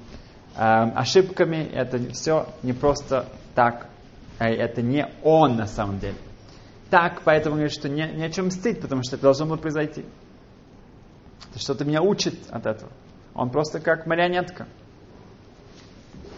эм, 0.57 0.93
ошибками. 0.97 1.69
Это 1.75 1.99
все 2.13 2.47
не 2.63 2.73
просто 2.73 3.27
так. 3.55 3.89
Это 4.39 4.81
не 4.81 5.07
он 5.23 5.57
на 5.57 5.67
самом 5.67 5.99
деле 5.99 6.17
так, 6.91 7.23
поэтому 7.25 7.57
говорит, 7.57 7.73
что 7.73 7.89
не, 7.89 8.07
не 8.13 8.25
о 8.25 8.31
чем 8.31 8.47
мстить, 8.47 8.81
потому 8.81 9.03
что 9.03 9.17
это 9.17 9.25
должно 9.25 9.47
было 9.47 9.57
произойти. 9.57 10.05
Что-то 11.57 11.85
меня 11.85 12.03
учит 12.03 12.35
от 12.51 12.67
этого. 12.67 12.91
Он 13.35 13.51
просто 13.51 13.81
как 13.81 14.07
марионетка. 14.07 14.67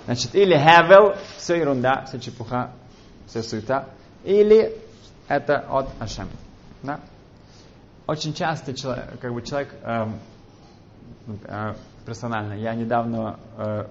Значит, 0.06 0.34
или 0.34 0.54
Хевел, 0.54 1.16
все 1.36 1.56
ерунда, 1.56 2.04
все 2.06 2.18
чепуха, 2.18 2.72
все 3.26 3.42
суета, 3.42 3.90
или 4.24 4.74
это 5.28 5.58
от 5.68 5.90
Ашем. 6.00 6.28
Да? 6.82 7.00
Очень 8.06 8.32
часто 8.32 8.74
человек, 8.74 9.20
как 9.20 9.34
бы 9.34 9.42
человек 9.42 9.74
эм, 9.82 10.18
э, 11.44 11.74
персонально, 12.06 12.54
я 12.54 12.74
недавно 12.74 13.38
э, 13.58 13.86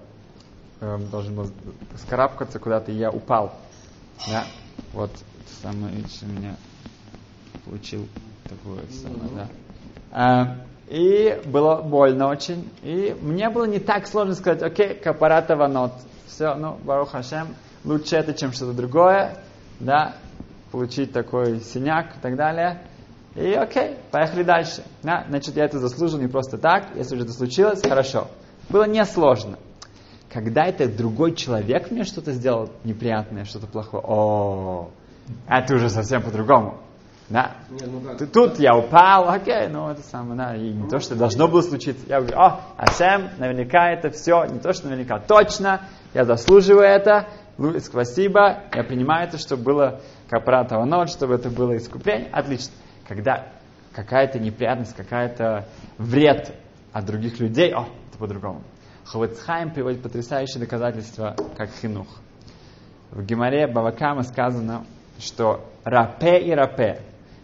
э, 0.80 0.98
должен 1.10 1.36
был 1.36 1.50
скарабкаться 1.96 2.58
куда-то, 2.58 2.90
и 2.90 2.96
я 2.96 3.10
упал. 3.10 3.54
Да? 4.26 4.44
Вот 4.92 5.10
самое, 5.62 5.94
видишь, 5.94 6.22
у 6.22 6.26
меня 6.26 6.56
получил 7.64 8.06
такое 8.44 8.84
самое, 8.90 9.30
да. 9.34 9.48
А, 10.10 10.56
и 10.88 11.40
было 11.44 11.82
больно 11.82 12.28
очень. 12.28 12.68
И 12.82 13.16
мне 13.20 13.50
было 13.50 13.64
не 13.64 13.78
так 13.78 14.06
сложно 14.06 14.34
сказать, 14.34 14.62
окей, 14.62 14.94
капарата 14.94 15.56
ванот. 15.56 15.92
Все, 16.26 16.54
ну, 16.54 16.78
Барух 16.82 17.10
Хашем, 17.10 17.48
лучше 17.84 18.16
это, 18.16 18.32
чем 18.32 18.52
что-то 18.52 18.72
другое, 18.72 19.36
да, 19.80 20.14
получить 20.70 21.12
такой 21.12 21.60
синяк 21.60 22.16
и 22.16 22.20
так 22.20 22.36
далее. 22.36 22.82
И 23.34 23.52
окей, 23.52 23.96
поехали 24.10 24.42
дальше. 24.42 24.82
Да, 25.02 25.24
значит, 25.28 25.56
я 25.56 25.64
это 25.64 25.78
заслужил 25.78 26.18
не 26.18 26.28
просто 26.28 26.58
так, 26.58 26.88
если 26.96 27.14
уже 27.14 27.24
это 27.24 27.32
случилось, 27.32 27.82
хорошо. 27.82 28.28
Было 28.68 28.84
несложно. 28.84 29.58
Когда 30.30 30.66
это 30.66 30.88
другой 30.88 31.34
человек 31.34 31.90
мне 31.90 32.04
что-то 32.04 32.32
сделал 32.32 32.70
неприятное, 32.84 33.44
что-то 33.44 33.66
плохое, 33.66 34.02
о, 34.06 34.90
это 35.48 35.74
уже 35.74 35.88
совсем 35.88 36.22
по-другому. 36.22 36.78
Да. 37.30 37.56
Не, 37.68 37.86
ну 37.86 38.00
Тут 38.32 38.58
я 38.58 38.74
упал, 38.74 39.28
окей, 39.28 39.68
ну 39.68 39.90
это 39.90 40.02
самое, 40.02 40.38
да, 40.38 40.56
и 40.56 40.72
не 40.72 40.88
то, 40.88 40.98
что 40.98 41.14
должно 41.14 41.46
было 41.46 41.60
случиться. 41.60 42.02
Я 42.06 42.20
говорю, 42.20 42.38
о, 42.38 42.60
Ашем, 42.78 43.28
наверняка 43.38 43.90
это 43.90 44.10
все, 44.10 44.44
не 44.46 44.58
то, 44.58 44.72
что 44.72 44.88
наверняка, 44.88 45.18
точно, 45.18 45.82
я 46.14 46.24
заслуживаю 46.24 46.86
это, 46.86 47.26
спасибо, 47.80 48.62
я 48.74 48.82
принимаю 48.82 49.28
это, 49.28 49.36
чтобы 49.36 49.62
было 49.62 50.00
капратова 50.30 50.84
ночь, 50.86 51.10
чтобы 51.10 51.34
это 51.34 51.50
было 51.50 51.76
искупление, 51.76 52.30
отлично. 52.32 52.72
Когда 53.06 53.46
какая-то 53.92 54.38
неприятность, 54.38 54.94
какая-то 54.94 55.66
вред 55.98 56.54
от 56.92 57.04
других 57.04 57.40
людей, 57.40 57.74
о, 57.74 57.88
это 58.08 58.18
по-другому. 58.18 58.62
Ховецхайм 59.08 59.70
приводит 59.70 60.02
потрясающее 60.02 60.60
доказательство, 60.60 61.34
как 61.56 61.70
хинух. 61.70 62.08
В 63.10 63.24
Гемаре 63.24 63.66
Бавакама 63.66 64.22
сказано, 64.22 64.84
что 65.18 65.64
рапе 65.82 66.40
и 66.40 66.50
рапе, 66.50 67.00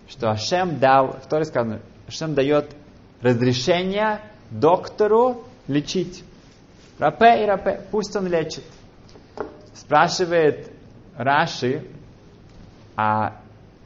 что 0.06 0.30
Ашем 0.30 0.78
дал, 0.78 1.12
в 1.12 1.26
Торе 1.26 1.46
сказано, 1.46 1.80
Ашем 2.06 2.34
дает 2.34 2.76
разрешение 3.22 4.20
доктору 4.50 5.44
лечить. 5.66 6.22
Рапе 6.98 7.44
и 7.44 7.46
рапе, 7.46 7.80
пусть 7.90 8.14
он 8.14 8.26
лечит. 8.26 8.64
Спрашивает 9.72 10.70
Раши, 11.16 11.88
а 12.94 13.40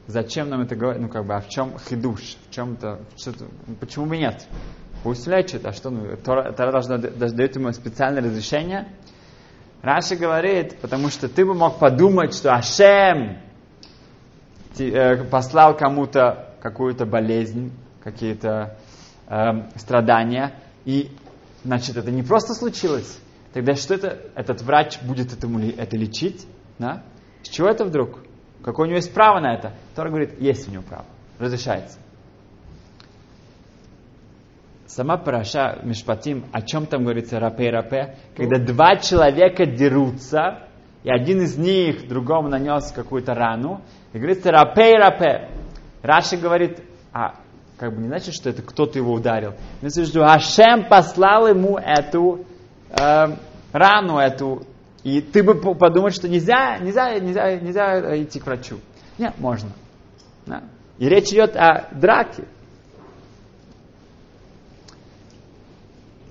зачем 0.05 0.49
нам 0.49 0.61
это 0.61 0.75
говорить, 0.75 1.01
ну 1.01 1.07
как 1.07 1.25
бы, 1.25 1.33
а 1.33 1.39
в 1.39 1.47
чем 1.47 1.79
хидуш, 1.79 2.35
в 2.49 2.53
чем-то, 2.53 2.99
почему 3.79 4.05
бы 4.05 4.17
нет? 4.17 4.45
Пусть 5.03 5.27
лечит, 5.27 5.65
а 5.65 5.71
что, 5.71 5.91
Тора, 6.17 6.51
Тора 6.51 6.71
должна, 6.71 6.97
дает 6.97 7.55
ему 7.55 7.71
специальное 7.71 8.21
разрешение. 8.21 8.89
Раши 9.81 10.17
говорит, 10.17 10.77
потому 10.81 11.09
что 11.09 11.29
ты 11.29 11.45
бы 11.45 11.53
мог 11.53 11.79
подумать, 11.79 12.33
что 12.33 12.53
Ашем 12.53 13.37
послал 15.31 15.75
кому-то 15.75 16.53
какую-то 16.61 17.05
болезнь, 17.05 17.71
какие-то 18.03 18.77
э, 19.27 19.35
страдания, 19.75 20.53
и 20.85 21.11
значит, 21.63 21.97
это 21.97 22.11
не 22.11 22.23
просто 22.23 22.53
случилось. 22.53 23.19
Тогда 23.53 23.75
что 23.75 23.95
это? 23.95 24.19
Этот 24.35 24.61
врач 24.61 25.01
будет 25.01 25.33
этому, 25.33 25.59
это 25.59 25.97
лечить? 25.97 26.45
Да? 26.77 27.03
С 27.43 27.49
чего 27.49 27.67
это 27.67 27.85
вдруг? 27.85 28.19
Какое 28.63 28.85
у 28.85 28.89
него 28.89 28.97
есть 28.97 29.13
право 29.13 29.39
на 29.39 29.53
это? 29.53 29.73
Тора 29.95 30.09
говорит, 30.09 30.39
есть 30.39 30.67
у 30.67 30.71
него 30.71 30.83
право. 30.83 31.05
Разрешается. 31.39 31.97
Сама 34.89 35.17
параша 35.17 35.77
Мишпатим, 35.83 36.45
о 36.51 36.63
чем 36.63 36.87
там 36.87 37.03
говорится 37.03 37.39
рапе-рапе? 37.39 38.15
Когда 38.35 38.57
два 38.57 38.95
человека 38.95 39.67
дерутся, 39.67 40.63
и 41.03 41.11
один 41.11 41.43
из 41.43 41.59
них 41.59 42.07
другому 42.07 42.49
нанес 42.49 42.91
какую-то 42.91 43.35
рану, 43.35 43.81
и 44.13 44.17
говорится 44.17 44.49
рапе-рапе. 44.49 45.51
Раши 46.01 46.37
говорит, 46.37 46.81
а 47.13 47.35
как 47.77 47.93
бы 47.93 48.01
не 48.01 48.07
значит, 48.07 48.33
что 48.33 48.49
это 48.49 48.63
кто-то 48.63 48.97
его 48.97 49.13
ударил. 49.13 49.53
В 49.79 49.83
виду, 49.83 50.23
Ашем 50.23 50.89
послал 50.89 51.47
ему 51.47 51.77
эту 51.77 52.45
э, 52.89 53.27
рану, 53.71 54.17
эту, 54.17 54.63
и 55.03 55.21
ты 55.21 55.43
бы 55.43 55.75
подумал, 55.75 56.09
что 56.09 56.27
нельзя, 56.27 56.79
нельзя, 56.79 57.13
нельзя, 57.19 57.59
нельзя 57.59 58.23
идти 58.23 58.39
к 58.39 58.47
врачу. 58.47 58.79
Нет, 59.19 59.35
можно. 59.37 59.69
Да? 60.47 60.63
И 60.97 61.07
речь 61.07 61.31
идет 61.31 61.55
о 61.55 61.89
драке. 61.91 62.45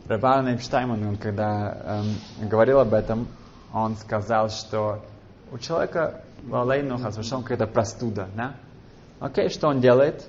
Рабан 0.08 0.48
Эйпштайман, 0.48 1.06
он 1.06 1.16
когда 1.18 2.02
эм, 2.40 2.48
говорил 2.48 2.80
об 2.80 2.94
этом, 2.94 3.28
он 3.74 3.94
сказал, 3.96 4.48
что 4.48 5.04
у 5.52 5.58
человека 5.58 6.22
Лалейну 6.48 6.96
Хасвашон 6.96 7.42
какая-то 7.42 7.66
простуда, 7.66 8.26
да? 8.34 8.54
Окей, 9.20 9.50
что 9.50 9.68
он 9.68 9.80
делает? 9.80 10.24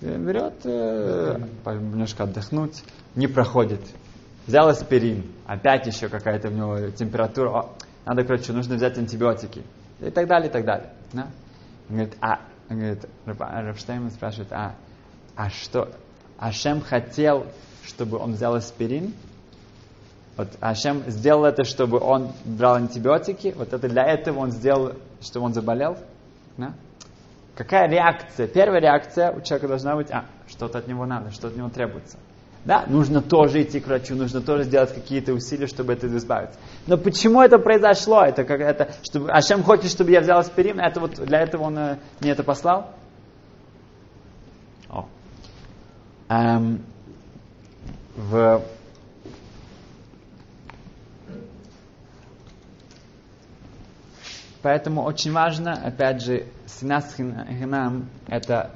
Берет, 0.00 0.64
э, 0.64 1.38
немножко 1.66 2.24
отдохнуть, 2.24 2.82
не 3.14 3.26
проходит. 3.26 3.80
Взял 4.46 4.68
аспирин, 4.68 5.24
опять 5.46 5.86
еще 5.86 6.08
какая-то 6.08 6.48
у 6.48 6.52
него 6.52 6.90
температура, 6.90 7.50
О, 7.50 7.70
надо 8.06 8.24
к 8.24 8.28
врачу, 8.28 8.54
нужно 8.54 8.76
взять 8.76 8.96
антибиотики. 8.96 9.62
И 10.00 10.10
так 10.10 10.26
далее, 10.26 10.48
и 10.48 10.52
так 10.52 10.64
далее. 10.64 10.90
Да? 11.12 11.26
Он 11.90 11.96
говорит, 11.96 12.16
а, 12.22 12.40
он 12.70 12.76
говорит, 12.78 13.04
Рабштейн 13.26 14.10
спрашивает, 14.10 14.52
а, 14.52 14.74
а 15.34 15.50
что, 15.50 15.90
Ашем 16.38 16.80
хотел, 16.80 17.46
чтобы 17.86 18.18
он 18.18 18.32
взял 18.32 18.54
аспирин, 18.54 19.14
вот 20.36 20.48
Ашем 20.60 21.02
сделал 21.06 21.46
это, 21.46 21.64
чтобы 21.64 21.98
он 21.98 22.32
брал 22.44 22.74
антибиотики. 22.74 23.54
Вот 23.56 23.72
это 23.72 23.88
для 23.88 24.04
этого 24.04 24.40
он 24.40 24.50
сделал, 24.50 24.92
чтобы 25.22 25.46
он 25.46 25.54
заболел. 25.54 25.96
Да? 26.58 26.74
Какая 27.54 27.88
реакция? 27.88 28.46
Первая 28.46 28.80
реакция 28.80 29.32
у 29.32 29.40
человека 29.40 29.68
должна 29.68 29.96
быть, 29.96 30.10
а, 30.10 30.26
что-то 30.46 30.78
от 30.78 30.88
него 30.88 31.06
надо, 31.06 31.30
что 31.30 31.48
от 31.48 31.56
него 31.56 31.70
требуется. 31.70 32.18
Да, 32.66 32.84
нужно 32.86 33.22
тоже 33.22 33.62
идти 33.62 33.80
к 33.80 33.86
врачу, 33.86 34.14
нужно 34.14 34.42
тоже 34.42 34.64
сделать 34.64 34.92
какие-то 34.92 35.32
усилия, 35.32 35.68
чтобы 35.68 35.92
это 35.92 36.08
избавиться. 36.08 36.58
Но 36.86 36.98
почему 36.98 37.40
это 37.40 37.58
произошло? 37.58 38.22
Это 38.22 38.44
как 38.44 38.60
это, 38.60 38.90
чтобы 39.04 39.30
Ашем 39.30 39.62
хочет, 39.62 39.90
чтобы 39.90 40.10
я 40.10 40.20
взял 40.20 40.38
аспирин, 40.38 40.80
это 40.80 41.00
вот 41.00 41.14
для 41.14 41.40
этого 41.40 41.62
он 41.62 41.78
э, 41.78 41.98
мне 42.20 42.32
это 42.32 42.42
послал? 42.42 42.90
О. 44.90 45.06
Эм, 46.28 46.84
в 48.16 48.62
Поэтому 54.62 55.04
очень 55.04 55.30
важно, 55.30 55.74
опять 55.74 56.24
же, 56.24 56.46
синас 56.66 57.14
хинам 57.14 58.08
это 58.26 58.72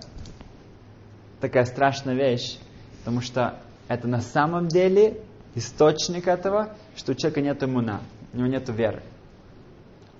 такая 1.40 1.64
страшная 1.64 2.14
вещь, 2.14 2.58
потому 3.00 3.20
что 3.20 3.58
это 3.88 4.06
на 4.06 4.20
самом 4.20 4.68
деле 4.68 5.20
источник 5.56 6.28
этого, 6.28 6.76
что 6.94 7.10
у 7.10 7.14
человека 7.16 7.40
нет 7.40 7.64
иммуна, 7.64 8.02
у 8.32 8.36
него 8.36 8.46
нет 8.46 8.68
веры. 8.68 9.02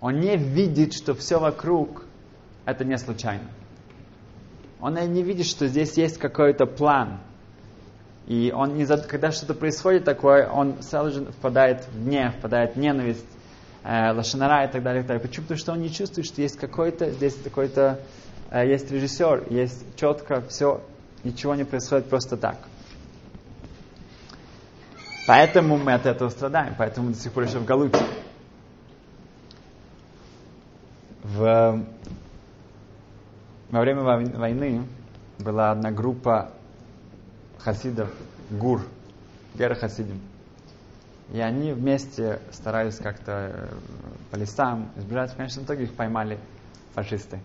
Он 0.01 0.19
не 0.19 0.37
видит, 0.37 0.93
что 0.93 1.15
все 1.15 1.39
вокруг 1.39 2.05
это 2.65 2.85
не 2.85 2.99
случайно. 2.99 3.49
Он 4.81 4.95
не 4.95 5.23
видит, 5.23 5.47
что 5.47 5.69
здесь 5.69 5.97
есть 5.97 6.19
какой-то 6.19 6.67
план. 6.67 7.21
И 8.27 8.53
он 8.55 8.75
не, 8.75 8.87
когда 8.87 9.33
что-то 9.33 9.55
происходит 9.55 10.05
такое, 10.05 10.49
он 10.49 10.83
сразу 10.83 11.11
же 11.11 11.25
впадает 11.33 11.87
в 11.93 12.05
гнев, 12.05 12.35
впадает 12.37 12.77
в 12.77 12.79
ненависть, 12.79 13.27
э, 13.83 14.13
лошанара 14.13 14.65
и 14.65 14.71
так 14.71 14.83
далее, 14.83 15.01
и 15.01 15.03
так 15.03 15.09
далее. 15.09 15.23
Почему? 15.23 15.45
Потому 15.45 15.59
что 15.59 15.73
он 15.73 15.81
не 15.81 15.91
чувствует, 15.91 16.27
что 16.27 16.41
есть 16.41 16.57
какой-то, 16.57 17.11
здесь 17.11 17.35
какой-то, 17.43 18.01
э, 18.51 18.69
есть 18.69 18.91
режиссер, 18.91 19.47
есть 19.51 19.85
четко 19.97 20.43
все, 20.43 20.81
ничего 21.25 21.55
не 21.55 21.65
происходит 21.65 22.09
просто 22.09 22.37
так. 22.37 22.57
Поэтому 25.27 25.77
мы 25.77 25.95
от 25.95 26.07
этого 26.07 26.29
страдаем, 26.29 26.75
поэтому 26.77 27.09
мы 27.09 27.15
до 27.15 27.21
сих 27.21 27.33
пор 27.33 27.45
еще 27.45 27.59
в 27.59 27.65
Галуте. 27.65 28.05
В, 31.23 31.85
во 33.71 33.81
время 33.81 34.03
войны 34.03 34.87
была 35.39 35.71
одна 35.71 35.91
группа 35.91 36.53
хасидов, 37.63 38.11
гур, 38.51 38.83
гера 39.55 39.75
хасидим. 39.75 40.21
И 41.33 41.41
они 41.41 41.73
вместе 41.73 42.41
старались 42.51 42.97
как-то 42.97 43.33
э, 43.33 43.69
по 44.31 44.37
лесам 44.37 44.91
избежать. 44.97 45.33
В 45.33 45.37
конечном 45.37 45.65
итоге 45.65 45.85
их 45.85 45.95
поймали 45.95 46.39
фашисты. 46.95 47.41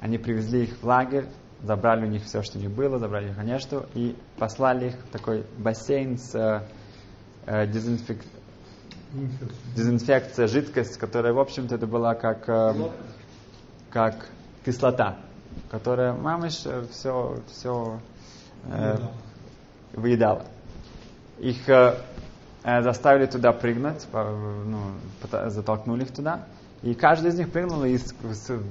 Они 0.00 0.18
привезли 0.18 0.64
их 0.64 0.78
в 0.80 0.84
лагерь, 0.84 1.26
забрали 1.62 2.06
у 2.06 2.08
них 2.08 2.24
все, 2.24 2.42
что 2.42 2.58
у 2.58 2.60
них 2.60 2.70
было, 2.70 2.98
забрали 2.98 3.30
их 3.30 3.38
одежду 3.38 3.86
и 3.94 4.16
послали 4.38 4.88
их 4.88 4.94
в 4.94 5.08
такой 5.10 5.44
бассейн 5.58 6.16
с 6.16 6.34
э, 6.34 6.62
э 7.46 7.66
дезинфек... 7.66 8.22
дезинфекция, 9.74 10.46
жидкость, 10.46 10.96
которая, 10.96 11.32
в 11.32 11.40
общем-то, 11.40 11.74
это 11.74 11.88
была 11.88 12.14
как, 12.14 12.48
э, 12.48 12.74
как 13.90 14.26
кислота, 14.64 15.18
которая 15.72 16.12
мамыш 16.12 16.64
все, 16.92 17.42
все 17.48 17.98
э, 18.68 18.96
выедала. 19.94 20.46
Их 21.38 21.68
э, 21.68 21.96
Э, 22.62 22.82
заставили 22.82 23.24
туда 23.24 23.52
прыгнуть, 23.52 24.06
ну, 24.12 24.80
затолкнули 25.46 26.02
их 26.02 26.12
туда. 26.12 26.46
И 26.82 26.94
каждый 26.94 27.30
из 27.30 27.38
них 27.38 27.50
прыгнул 27.50 27.84
и 27.84 27.96
с, 27.96 28.12
с 28.12 28.62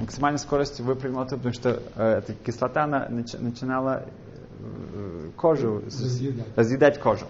максимальной 0.00 0.38
скоростью 0.38 0.86
выпрыгнул 0.86 1.22
оттуда, 1.22 1.36
потому 1.36 1.54
что 1.54 1.82
э, 1.96 2.18
эта 2.18 2.32
кислота 2.32 2.86
на, 2.86 3.08
нач, 3.08 3.34
начинала 3.34 4.04
э, 4.58 5.30
кожу, 5.36 5.82
разъедать. 5.84 6.56
разъедать 6.56 7.00
кожу. 7.00 7.26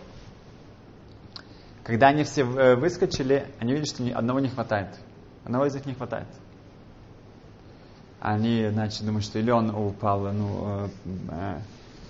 Когда 1.83 2.09
они 2.09 2.23
все 2.23 2.43
э, 2.43 2.77
выскочили, 2.77 3.47
они 3.59 3.73
видели, 3.73 3.87
что 3.87 4.19
одного 4.19 4.39
не 4.39 4.49
хватает. 4.49 4.89
Одного 5.45 5.67
из 5.67 5.75
них 5.75 5.87
не 5.87 5.95
хватает. 5.95 6.29
Они, 8.21 8.69
значит, 8.71 9.05
думают, 9.05 9.25
что 9.25 9.41
или 9.41 9.51
он 9.51 9.71
упал, 9.71 10.33
ну, 10.33 10.67
э, 10.67 10.89
э, 11.31 11.59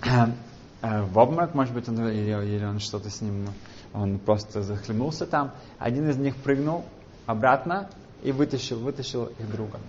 в 0.01 1.17
обморок, 1.17 1.53
может 1.53 1.73
быть, 1.73 1.87
он, 1.89 2.07
или, 2.07 2.55
или 2.55 2.63
он 2.63 2.79
что-то 2.79 3.09
с 3.09 3.21
ним 3.21 3.47
он 3.93 4.19
просто 4.19 4.61
захлебнулся 4.61 5.25
там. 5.25 5.51
Один 5.79 6.09
из 6.09 6.17
них 6.17 6.35
прыгнул 6.35 6.85
обратно 7.25 7.89
и 8.23 8.31
вытащил, 8.31 8.79
вытащил 8.79 9.25
их 9.25 9.51
друга. 9.51 9.79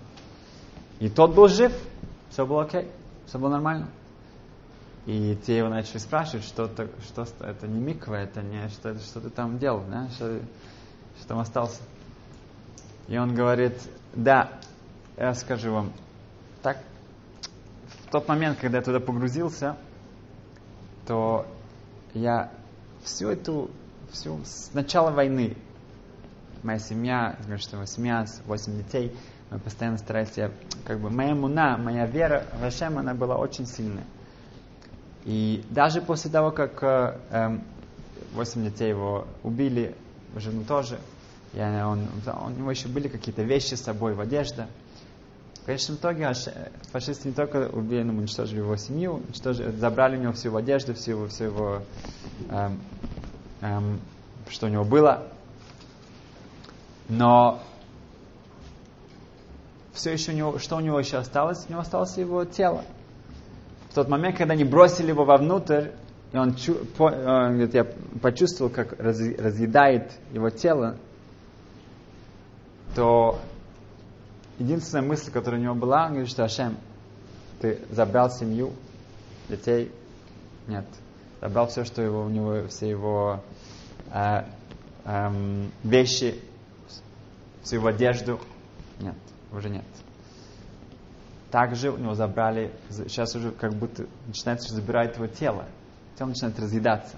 И 0.99 1.09
тот 1.09 1.33
был 1.33 1.47
жив, 1.47 1.73
все 2.29 2.45
было 2.45 2.63
окей, 2.63 2.89
все 3.27 3.37
было 3.37 3.49
нормально. 3.49 3.87
И 5.05 5.37
те 5.45 5.57
его 5.57 5.69
начали 5.69 5.97
спрашивать, 5.97 6.45
что, 6.45 6.65
-то, 6.65 6.89
что 7.03 7.25
это 7.45 7.67
не 7.67 7.79
миква, 7.79 8.15
это 8.15 8.41
не 8.41 8.67
что, 8.69 8.97
что 8.99 9.21
ты 9.21 9.29
там 9.29 9.57
делал, 9.57 9.83
да? 9.89 10.07
что, 10.09 10.39
что 11.17 11.27
там 11.27 11.39
остался. 11.39 11.81
И 13.07 13.17
он 13.17 13.33
говорит, 13.33 13.73
да, 14.13 14.51
я 15.17 15.33
скажу 15.33 15.71
вам, 15.71 15.93
так, 16.61 16.77
в 18.05 18.11
тот 18.11 18.27
момент, 18.27 18.59
когда 18.59 18.79
я 18.79 18.83
туда 18.83 18.99
погрузился, 18.99 19.77
то 21.09 21.47
я 22.13 22.51
всю 23.03 23.29
эту 23.29 23.71
всю, 24.11 24.39
с 24.45 24.69
начала 24.75 25.09
войны 25.09 25.57
моя 26.61 26.77
семья, 26.77 27.35
говорю, 27.41 27.57
что 27.57 27.83
семья, 27.87 28.27
восемь 28.45 28.77
детей, 28.77 29.17
мы 29.49 29.57
постоянно 29.57 29.97
старались, 29.97 30.35
как 30.85 30.99
бы, 30.99 31.09
моя 31.09 31.33
муна, 31.33 31.77
моя 31.77 32.05
вера 32.05 32.45
в 32.61 32.63
Ашем, 32.63 32.99
она 32.99 33.15
была 33.15 33.37
очень 33.37 33.65
сильная. 33.65 34.03
И 35.25 35.65
даже 35.71 35.99
после 35.99 36.29
того, 36.29 36.51
как 36.51 36.77
э, 36.83 37.59
детей 38.57 38.89
его 38.89 39.25
убили, 39.41 39.95
жену 40.35 40.63
тоже, 40.63 40.99
и 41.53 41.59
он, 41.59 42.07
он, 42.27 42.53
у 42.53 42.55
него 42.55 42.69
еще 42.69 42.87
были 42.87 43.07
какие-то 43.07 43.41
вещи 43.41 43.73
с 43.73 43.81
собой, 43.81 44.13
в 44.13 44.21
одежда. 44.21 44.67
В 45.61 45.65
конечном 45.65 45.97
итоге 45.97 46.31
фашисты 46.91 47.27
не 47.27 47.33
только 47.33 47.69
убили, 47.69 48.03
но 48.03 48.13
уничтожили 48.13 48.59
его 48.59 48.75
семью, 48.75 49.21
уничтожили, 49.27 49.71
забрали 49.71 50.17
у 50.17 50.21
него 50.21 50.33
всю 50.33 50.49
его 50.49 50.57
одежду, 50.57 50.93
всю 50.93 51.11
его, 51.11 51.27
всю 51.27 51.45
его 51.45 51.81
эм, 52.49 52.79
эм, 53.61 53.99
что 54.49 54.65
у 54.67 54.69
него 54.69 54.83
было. 54.83 55.27
Но 57.07 57.61
все 59.93 60.13
еще 60.13 60.31
у 60.31 60.35
него, 60.35 60.59
что 60.59 60.77
у 60.77 60.79
него 60.79 60.99
еще 60.99 61.17
осталось? 61.17 61.65
У 61.67 61.71
него 61.71 61.81
осталось 61.81 62.15
его 62.17 62.45
тело. 62.45 62.83
В 63.89 63.95
тот 63.95 64.07
момент, 64.07 64.37
когда 64.37 64.53
они 64.53 64.63
бросили 64.63 65.09
его 65.09 65.25
вовнутрь, 65.25 65.89
и 66.31 66.37
он, 66.37 66.55
чу, 66.55 66.75
по, 66.97 67.05
он 67.05 67.53
говорит, 67.53 67.73
я 67.73 67.85
почувствовал, 68.21 68.71
как 68.71 68.99
раз, 68.99 69.19
разъедает 69.19 70.11
его 70.31 70.49
тело, 70.51 70.95
то 72.95 73.39
единственная 74.59 75.07
мысль, 75.07 75.31
которая 75.31 75.59
у 75.59 75.63
него 75.63 75.75
была, 75.75 76.05
он 76.05 76.11
говорит, 76.11 76.29
что 76.29 76.43
Ашем, 76.43 76.77
ты 77.59 77.79
забрал 77.89 78.29
семью, 78.29 78.73
детей, 79.47 79.91
нет, 80.67 80.85
забрал 81.41 81.67
все, 81.67 81.85
что 81.85 82.01
его, 82.01 82.23
у 82.23 82.29
него, 82.29 82.67
все 82.67 82.89
его 82.89 83.43
э, 84.11 84.43
э, 85.05 85.65
вещи, 85.83 86.39
всю 87.63 87.77
его 87.77 87.87
одежду, 87.87 88.39
нет, 88.99 89.15
уже 89.51 89.69
нет. 89.69 89.85
Также 91.51 91.89
у 91.89 91.97
него 91.97 92.13
забрали, 92.13 92.71
сейчас 92.89 93.35
уже 93.35 93.51
как 93.51 93.73
будто 93.73 94.05
начинается, 94.27 94.67
что 94.67 94.75
забирает 94.75 95.15
его 95.15 95.25
тело. 95.25 95.65
Тело 96.15 96.27
начинает 96.27 96.59
разъедаться. 96.59 97.17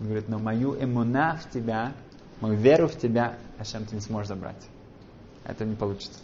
Он 0.00 0.06
говорит, 0.06 0.28
но 0.28 0.38
мою 0.38 0.74
эмуна 0.74 1.36
в 1.36 1.50
тебя, 1.50 1.92
мою 2.40 2.56
веру 2.56 2.88
в 2.88 2.98
тебя, 2.98 3.38
Ашем, 3.58 3.84
ты 3.84 3.94
не 3.94 4.00
сможешь 4.00 4.28
забрать. 4.28 4.66
Это 5.44 5.64
не 5.64 5.76
получится. 5.76 6.18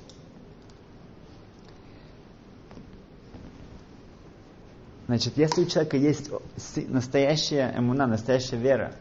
Значит, 5.07 5.37
если 5.37 5.63
у 5.63 5.67
человека 5.67 5.99
есть 5.99 6.31
настоящая 6.89 7.75
эмуна, 7.77 8.07
настоящая 8.07 8.57
вера, 8.57 8.93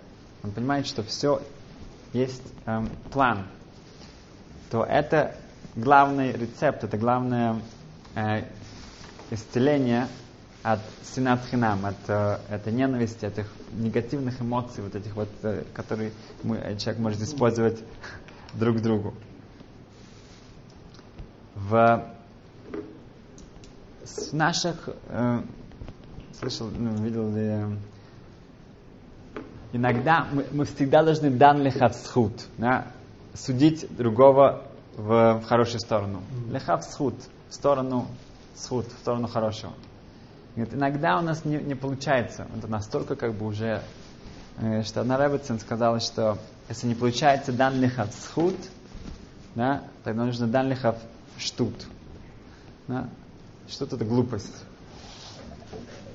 он 0.43 0.51
понимает, 0.51 0.85
что 0.85 1.01
все 1.03 1.41
есть 2.11 2.43
эм, 2.65 2.89
план, 3.11 3.47
то 4.69 4.83
это 4.83 5.35
главный 5.75 6.33
рецепт, 6.33 6.83
это 6.83 6.97
главное 6.97 7.61
э, 8.15 8.43
исцеление 9.31 10.07
от 10.61 10.81
синатхинам, 11.03 11.85
от 11.85 11.95
э, 12.07 12.39
этой 12.49 12.73
ненависти, 12.73 13.25
от 13.25 13.39
этих 13.39 13.51
негативных 13.71 14.41
эмоций, 14.41 14.83
вот 14.83 14.95
этих 14.95 15.15
вот, 15.15 15.29
э, 15.43 15.63
которые 15.73 16.11
мы, 16.43 16.57
э, 16.57 16.75
человек 16.77 17.01
может 17.01 17.21
использовать 17.21 17.79
друг 18.53 18.77
к 18.77 18.81
другу. 18.81 19.13
В 21.55 22.13
с 24.03 24.33
наших 24.33 24.89
э, 25.07 25.41
слышал, 26.39 26.69
ну, 26.69 26.95
видел 27.03 27.33
ли, 27.33 27.77
иногда 29.71 30.27
мы, 30.31 30.45
мы 30.51 30.65
всегда 30.65 31.03
должны 31.03 31.29
дан 31.29 31.61
лехат 31.61 31.95
схуд, 31.95 32.33
да, 32.57 32.87
судить 33.33 33.85
другого 33.95 34.63
в, 34.95 35.41
в 35.41 35.43
хорошую 35.45 35.79
сторону. 35.79 36.21
Лехат 36.49 36.83
схуд, 36.85 37.15
в 37.49 37.53
сторону 37.53 38.07
схуд, 38.55 38.87
в 38.87 38.99
сторону 38.99 39.27
хорошего. 39.27 39.73
Говорит, 40.55 40.75
иногда 40.75 41.17
у 41.17 41.21
нас 41.21 41.45
не, 41.45 41.57
не 41.57 41.75
получается. 41.75 42.47
Это 42.55 42.67
настолько 42.67 43.15
как 43.15 43.33
бы 43.33 43.47
уже, 43.47 43.81
э, 44.59 44.83
что 44.83 45.01
одна 45.01 45.17
Рэббитсон 45.17 45.59
сказала, 45.59 45.99
что 45.99 46.37
если 46.69 46.87
не 46.87 46.95
получается 46.95 47.51
дан 47.51 47.79
лихав 47.79 48.13
схуд, 48.13 48.55
да, 49.55 49.83
тогда 50.03 50.25
нужно 50.25 50.47
дан 50.47 50.69
лихав 50.69 50.97
штут. 51.37 51.73
Да? 52.87 53.09
Что-то 53.67 53.95
это 53.95 54.05
глупость. 54.05 54.63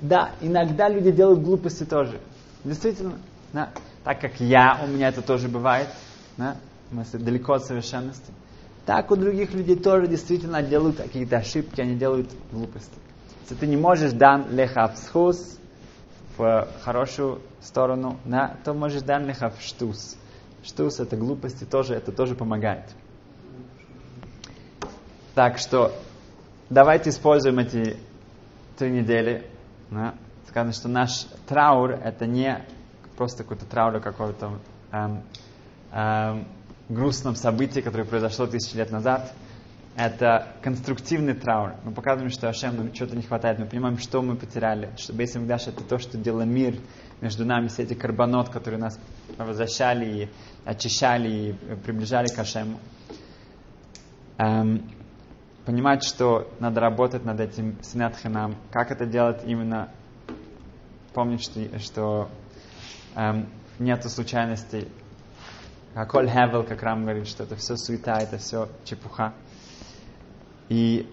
Да, 0.01 0.31
иногда 0.41 0.89
люди 0.89 1.11
делают 1.11 1.41
глупости 1.41 1.85
тоже. 1.85 2.21
Действительно, 2.65 3.19
да, 3.53 3.71
так 4.05 4.21
как 4.21 4.41
я, 4.41 4.81
у 4.83 4.87
меня 4.87 5.09
это 5.09 5.23
тоже 5.23 5.49
бывает, 5.49 5.89
да, 6.37 6.57
мы 6.91 7.05
далеко 7.13 7.55
от 7.55 7.65
совершенности. 7.65 8.33
Так 8.87 9.11
у 9.11 9.17
других 9.17 9.53
людей 9.53 9.77
тоже 9.77 10.07
действительно 10.07 10.63
делают 10.63 10.97
какие-то 10.97 11.37
ошибки, 11.37 11.81
они 11.81 11.95
делают 11.97 12.31
глупости. 12.51 12.95
Если 13.43 13.55
ты 13.55 13.67
не 13.67 13.77
можешь 13.77 14.13
дан 14.13 14.47
лехавсхус 14.51 15.59
в 16.37 16.69
хорошую 16.83 17.41
сторону, 17.61 18.19
да, 18.25 18.57
то 18.65 18.73
можешь 18.73 19.03
дан 19.03 19.27
лехав 19.27 19.61
штус. 19.61 20.17
Штус 20.63 21.01
это 21.01 21.17
глупости 21.17 21.65
тоже, 21.65 21.95
это 21.95 22.13
тоже 22.13 22.35
помогает. 22.35 22.85
Так 25.35 25.59
что 25.59 25.93
давайте 26.71 27.11
используем 27.11 27.59
эти 27.59 27.97
три 28.77 28.91
недели 28.91 29.45
да? 29.91 30.15
Сказано, 30.49 30.73
что 30.73 30.89
наш 30.89 31.27
траур 31.47 31.91
это 31.91 32.27
не 32.27 32.65
просто 33.17 33.43
какой-то 33.43 33.67
траур 33.67 34.01
какого-то 34.01 34.59
эм, 34.93 35.23
эм, 35.93 36.47
грустном 36.89 37.37
событии, 37.37 37.81
которое 37.81 38.05
произошло 38.05 38.47
тысячи 38.47 38.77
лет 38.77 38.91
назад. 38.91 39.33
Это 39.97 40.55
конструктивный 40.63 41.35
траур. 41.35 41.75
Мы 41.85 41.93
показываем, 41.93 42.31
что 42.31 42.49
Ашем 42.49 42.77
нам 42.77 42.93
чего-то 42.93 43.17
не 43.17 43.23
хватает. 43.23 43.59
Мы 43.59 43.67
понимаем, 43.67 43.99
что 43.99 44.23
мы 44.23 44.37
потеряли. 44.37 44.91
Что 44.97 45.13
Бейсим 45.13 45.49
Даш 45.49 45.67
это 45.67 45.83
то, 45.83 45.99
что 45.99 46.17
делал 46.17 46.45
мир 46.45 46.77
между 47.21 47.45
нами, 47.45 47.67
все 47.67 47.83
эти 47.83 47.95
карбонот, 47.95 48.49
которые 48.49 48.81
нас 48.81 48.99
возвращали 49.37 50.05
и 50.07 50.29
очищали 50.65 51.29
и 51.29 51.53
приближали 51.85 52.29
к 52.29 52.39
Ашему. 52.39 52.79
Эм, 54.39 54.89
понимать, 55.69 56.03
что 56.03 56.51
надо 56.61 56.81
работать 56.81 57.27
над 57.27 57.41
этим 57.41 57.77
синатхинам. 57.83 58.57
Как 58.73 58.91
это 58.91 59.05
делать 59.05 59.43
именно? 59.45 59.91
Помнить, 61.13 61.43
что, 61.43 61.79
что 61.79 62.31
эм, 63.15 63.51
нету 63.79 64.09
случайностей. 64.09 64.89
Коль 66.09 66.27
Хевел, 66.27 66.65
как 66.65 66.83
Рам 66.83 67.03
говорит, 67.03 67.29
что 67.29 67.43
это 67.43 67.55
все 67.57 67.77
суета, 67.77 68.19
это 68.19 68.39
все 68.39 68.71
чепуха. 68.85 69.35
И 70.71 71.07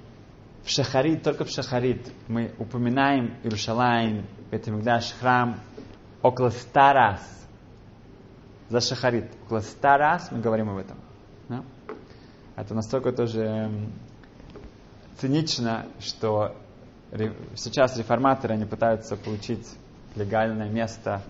в 0.64 0.70
Шахарит, 0.70 1.22
только 1.22 1.44
в 1.44 1.50
Шахарит 1.50 2.10
мы 2.30 2.54
упоминаем 2.58 3.36
Иерушалаем, 3.44 4.26
Бетамикдаш, 4.52 5.16
храм 5.20 5.60
около 6.22 6.52
ста 6.52 6.94
раз. 6.94 7.46
За 8.70 8.80
Шахарит. 8.80 9.30
Около 9.48 9.60
ста 9.60 9.98
раз 9.98 10.32
мы 10.32 10.40
говорим 10.40 10.70
об 10.70 10.78
этом. 10.78 10.98
Да? 11.50 11.62
Это 12.56 12.74
настолько 12.74 13.12
тоже 13.12 13.42
эм, 13.42 13.92
цинично, 15.18 15.88
что 16.00 16.56
сейчас 17.56 17.98
реформаторы 17.98 18.56
они 18.56 18.66
пытаются 18.66 19.16
получить 19.16 19.68
легальное 20.16 20.70
место, 20.70 21.22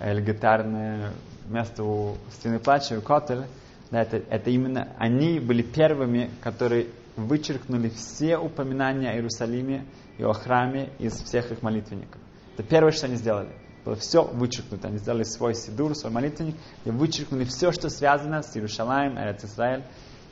элегатарное 0.00 1.12
место 1.48 1.84
у 1.84 2.16
стены 2.30 2.58
плача, 2.58 2.98
у 2.98 3.02
Котель. 3.02 3.44
Да, 3.90 4.02
это, 4.02 4.16
это 4.16 4.50
именно 4.50 4.88
они 4.98 5.38
были 5.38 5.62
первыми, 5.62 6.30
которые 6.40 6.88
вычеркнули 7.16 7.90
все 7.90 8.38
упоминания 8.38 9.10
о 9.10 9.14
Иерусалиме 9.14 9.84
и 10.16 10.24
о 10.24 10.32
храме 10.32 10.90
из 10.98 11.12
всех 11.12 11.52
их 11.52 11.62
молитвенников. 11.62 12.20
Это 12.54 12.62
первое, 12.62 12.92
что 12.92 13.06
они 13.06 13.16
сделали. 13.16 13.50
Было 13.84 13.96
все 13.96 14.24
вычеркнуто. 14.24 14.88
Они 14.88 14.98
сделали 14.98 15.24
свой 15.24 15.54
сидур, 15.54 15.94
свой 15.94 16.12
молитвенник 16.12 16.56
и 16.84 16.90
вычеркнули 16.90 17.44
все, 17.44 17.72
что 17.72 17.90
связано 17.90 18.42
с 18.42 18.56
Иерусалимом, 18.56 19.18
Эрец 19.18 19.44
Израиль 19.44 19.84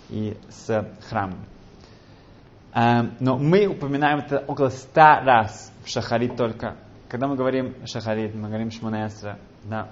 и 0.09 0.37
с 0.49 0.89
храмом. 1.09 1.45
Эм, 2.73 3.17
но 3.19 3.37
мы 3.37 3.67
упоминаем 3.67 4.21
это 4.21 4.39
около 4.39 4.69
ста 4.69 5.21
раз 5.23 5.73
в 5.85 5.89
Шахарит 5.89 6.37
только. 6.37 6.77
Когда 7.09 7.27
мы 7.27 7.35
говорим 7.35 7.75
Шахарит, 7.85 8.35
мы 8.35 8.47
говорим 8.47 8.71
Шманаэсра, 8.71 9.39
да, 9.65 9.89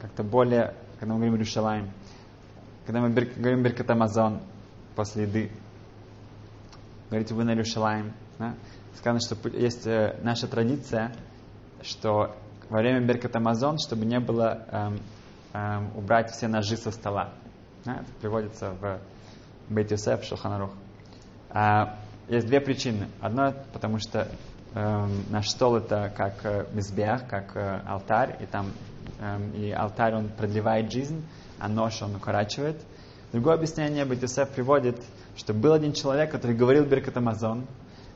как-то 0.00 0.22
более, 0.22 0.74
когда 1.00 1.14
мы 1.14 1.20
говорим 1.20 1.34
Иерушалаем, 1.34 1.90
когда 2.86 3.00
мы 3.00 3.10
говорим 3.10 3.64
Беркат 3.64 3.90
Амазон 3.90 4.40
после 4.94 5.24
еды, 5.24 5.50
говорите 7.10 7.34
вы 7.34 7.42
на 7.42 7.50
Иерушалаем, 7.50 8.12
да, 8.38 8.54
сказано, 8.94 9.18
что 9.20 9.48
есть 9.48 9.86
э, 9.88 10.16
наша 10.22 10.46
традиция, 10.46 11.12
что 11.82 12.36
во 12.68 12.78
время 12.78 13.00
Беркат 13.00 13.34
Амазон, 13.34 13.78
чтобы 13.78 14.04
не 14.04 14.20
было 14.20 14.64
эм, 14.70 14.98
эм, 15.54 15.96
убрать 15.96 16.30
все 16.30 16.46
ножи 16.46 16.76
со 16.76 16.92
стола. 16.92 17.32
Да, 17.84 17.94
это 17.94 18.12
приводится 18.20 18.70
в 18.70 19.00
Бейт 19.68 19.90
Йосеф, 19.90 20.22
Шелханарух. 20.22 20.70
А, 21.50 21.98
есть 22.28 22.46
две 22.46 22.60
причины. 22.60 23.08
Одна, 23.20 23.52
потому 23.72 23.98
что 23.98 24.28
э, 24.74 25.06
наш 25.30 25.48
стол 25.50 25.76
это 25.76 26.12
как 26.16 26.44
э, 26.44 26.66
мизбех, 26.72 27.26
как 27.28 27.56
э, 27.56 27.80
алтарь, 27.86 28.36
и 28.40 28.46
там 28.46 28.72
э, 29.20 29.38
и 29.56 29.70
алтарь 29.70 30.14
он 30.14 30.28
продлевает 30.28 30.92
жизнь, 30.92 31.24
а 31.58 31.68
нож 31.68 32.02
он 32.02 32.16
укорачивает. 32.16 32.80
Другое 33.32 33.54
объяснение 33.54 34.04
Бетисеф 34.04 34.50
приводит, 34.50 35.02
что 35.36 35.54
был 35.54 35.72
один 35.72 35.92
человек, 35.92 36.30
который 36.30 36.56
говорил 36.56 36.84
Беркат 36.84 37.16
Амазон, 37.16 37.66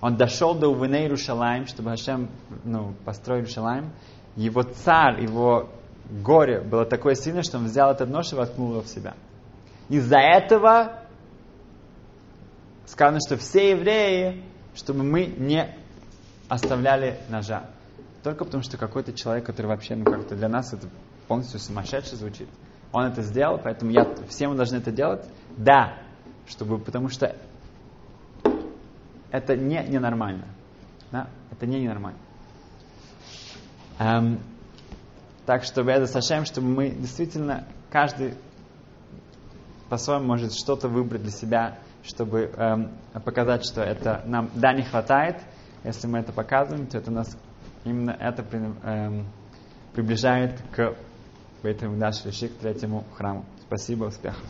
он 0.01 0.17
дошел 0.17 0.55
до 0.55 0.69
Увене 0.69 1.03
Иерушалаем, 1.03 1.67
чтобы 1.67 1.91
Хашем 1.91 2.29
ну, 2.65 2.95
построил 3.05 3.41
Иерушалаем. 3.41 3.93
Его 4.37 4.63
царь, 4.63 5.23
его 5.23 5.71
горе 6.11 6.61
было 6.61 6.85
такое 6.85 7.15
сильное, 7.15 7.43
что 7.43 7.59
он 7.59 7.65
взял 7.65 7.91
этот 7.91 8.11
нож 8.11 8.33
и 8.33 8.37
воткнул 8.37 8.73
его 8.73 8.83
в 8.83 8.89
себя. 8.89 9.15
Из-за 9.89 10.19
этого 10.19 11.01
сказано, 12.87 13.21
что 13.21 13.37
все 13.37 13.71
евреи, 13.71 14.43
чтобы 14.75 15.03
мы 15.03 15.27
не 15.27 15.75
оставляли 16.49 17.21
ножа. 17.29 17.69
Только 18.23 18.45
потому, 18.45 18.63
что 18.63 18.77
какой-то 18.77 19.13
человек, 19.13 19.47
который 19.47 19.67
вообще, 19.67 19.95
ну 19.95 20.05
как-то 20.05 20.35
для 20.35 20.49
нас 20.49 20.73
это 20.73 20.89
полностью 21.29 21.61
сумасшедший 21.61 22.17
звучит. 22.17 22.49
Он 22.93 23.05
это 23.05 23.23
сделал, 23.23 23.59
поэтому 23.59 23.91
я, 23.91 24.07
все 24.29 24.49
мы 24.49 24.55
должны 24.55 24.77
это 24.77 24.91
делать. 24.91 25.25
Да, 25.57 25.99
чтобы, 26.47 26.79
потому 26.79 27.09
что 27.09 27.37
это 29.31 29.57
не 29.57 29.85
ненормально. 29.87 30.47
Да? 31.11 31.29
Это 31.51 31.67
не 31.67 31.81
ненормально. 31.81 32.19
Эм, 33.99 34.41
Так 35.47 35.63
что 35.63 35.83
это 35.83 36.07
Сашем, 36.07 36.45
чтобы 36.45 36.69
мы 36.69 36.91
действительно, 36.91 37.67
каждый 37.91 38.35
по-своему 39.89 40.27
может 40.27 40.53
что-то 40.53 40.89
выбрать 40.89 41.23
для 41.23 41.31
себя, 41.31 41.79
чтобы 42.07 42.51
эм, 42.57 42.91
показать, 43.25 43.65
что 43.65 43.83
это 43.83 44.23
нам 44.27 44.51
да 44.55 44.73
не 44.73 44.83
хватает. 44.83 45.37
Если 45.85 46.07
мы 46.07 46.19
это 46.19 46.33
показываем, 46.33 46.87
то 46.87 46.99
это 46.99 47.11
нас 47.11 47.37
именно 47.85 48.11
это 48.11 48.43
при, 48.43 48.59
эм, 48.59 49.27
приближает 49.93 50.61
к 50.73 50.95
Бейтам 51.63 51.99
Даш 51.99 52.23
к 52.23 52.61
третьему 52.61 53.05
храму. 53.17 53.45
Спасибо, 53.67 54.05
успехов. 54.05 54.45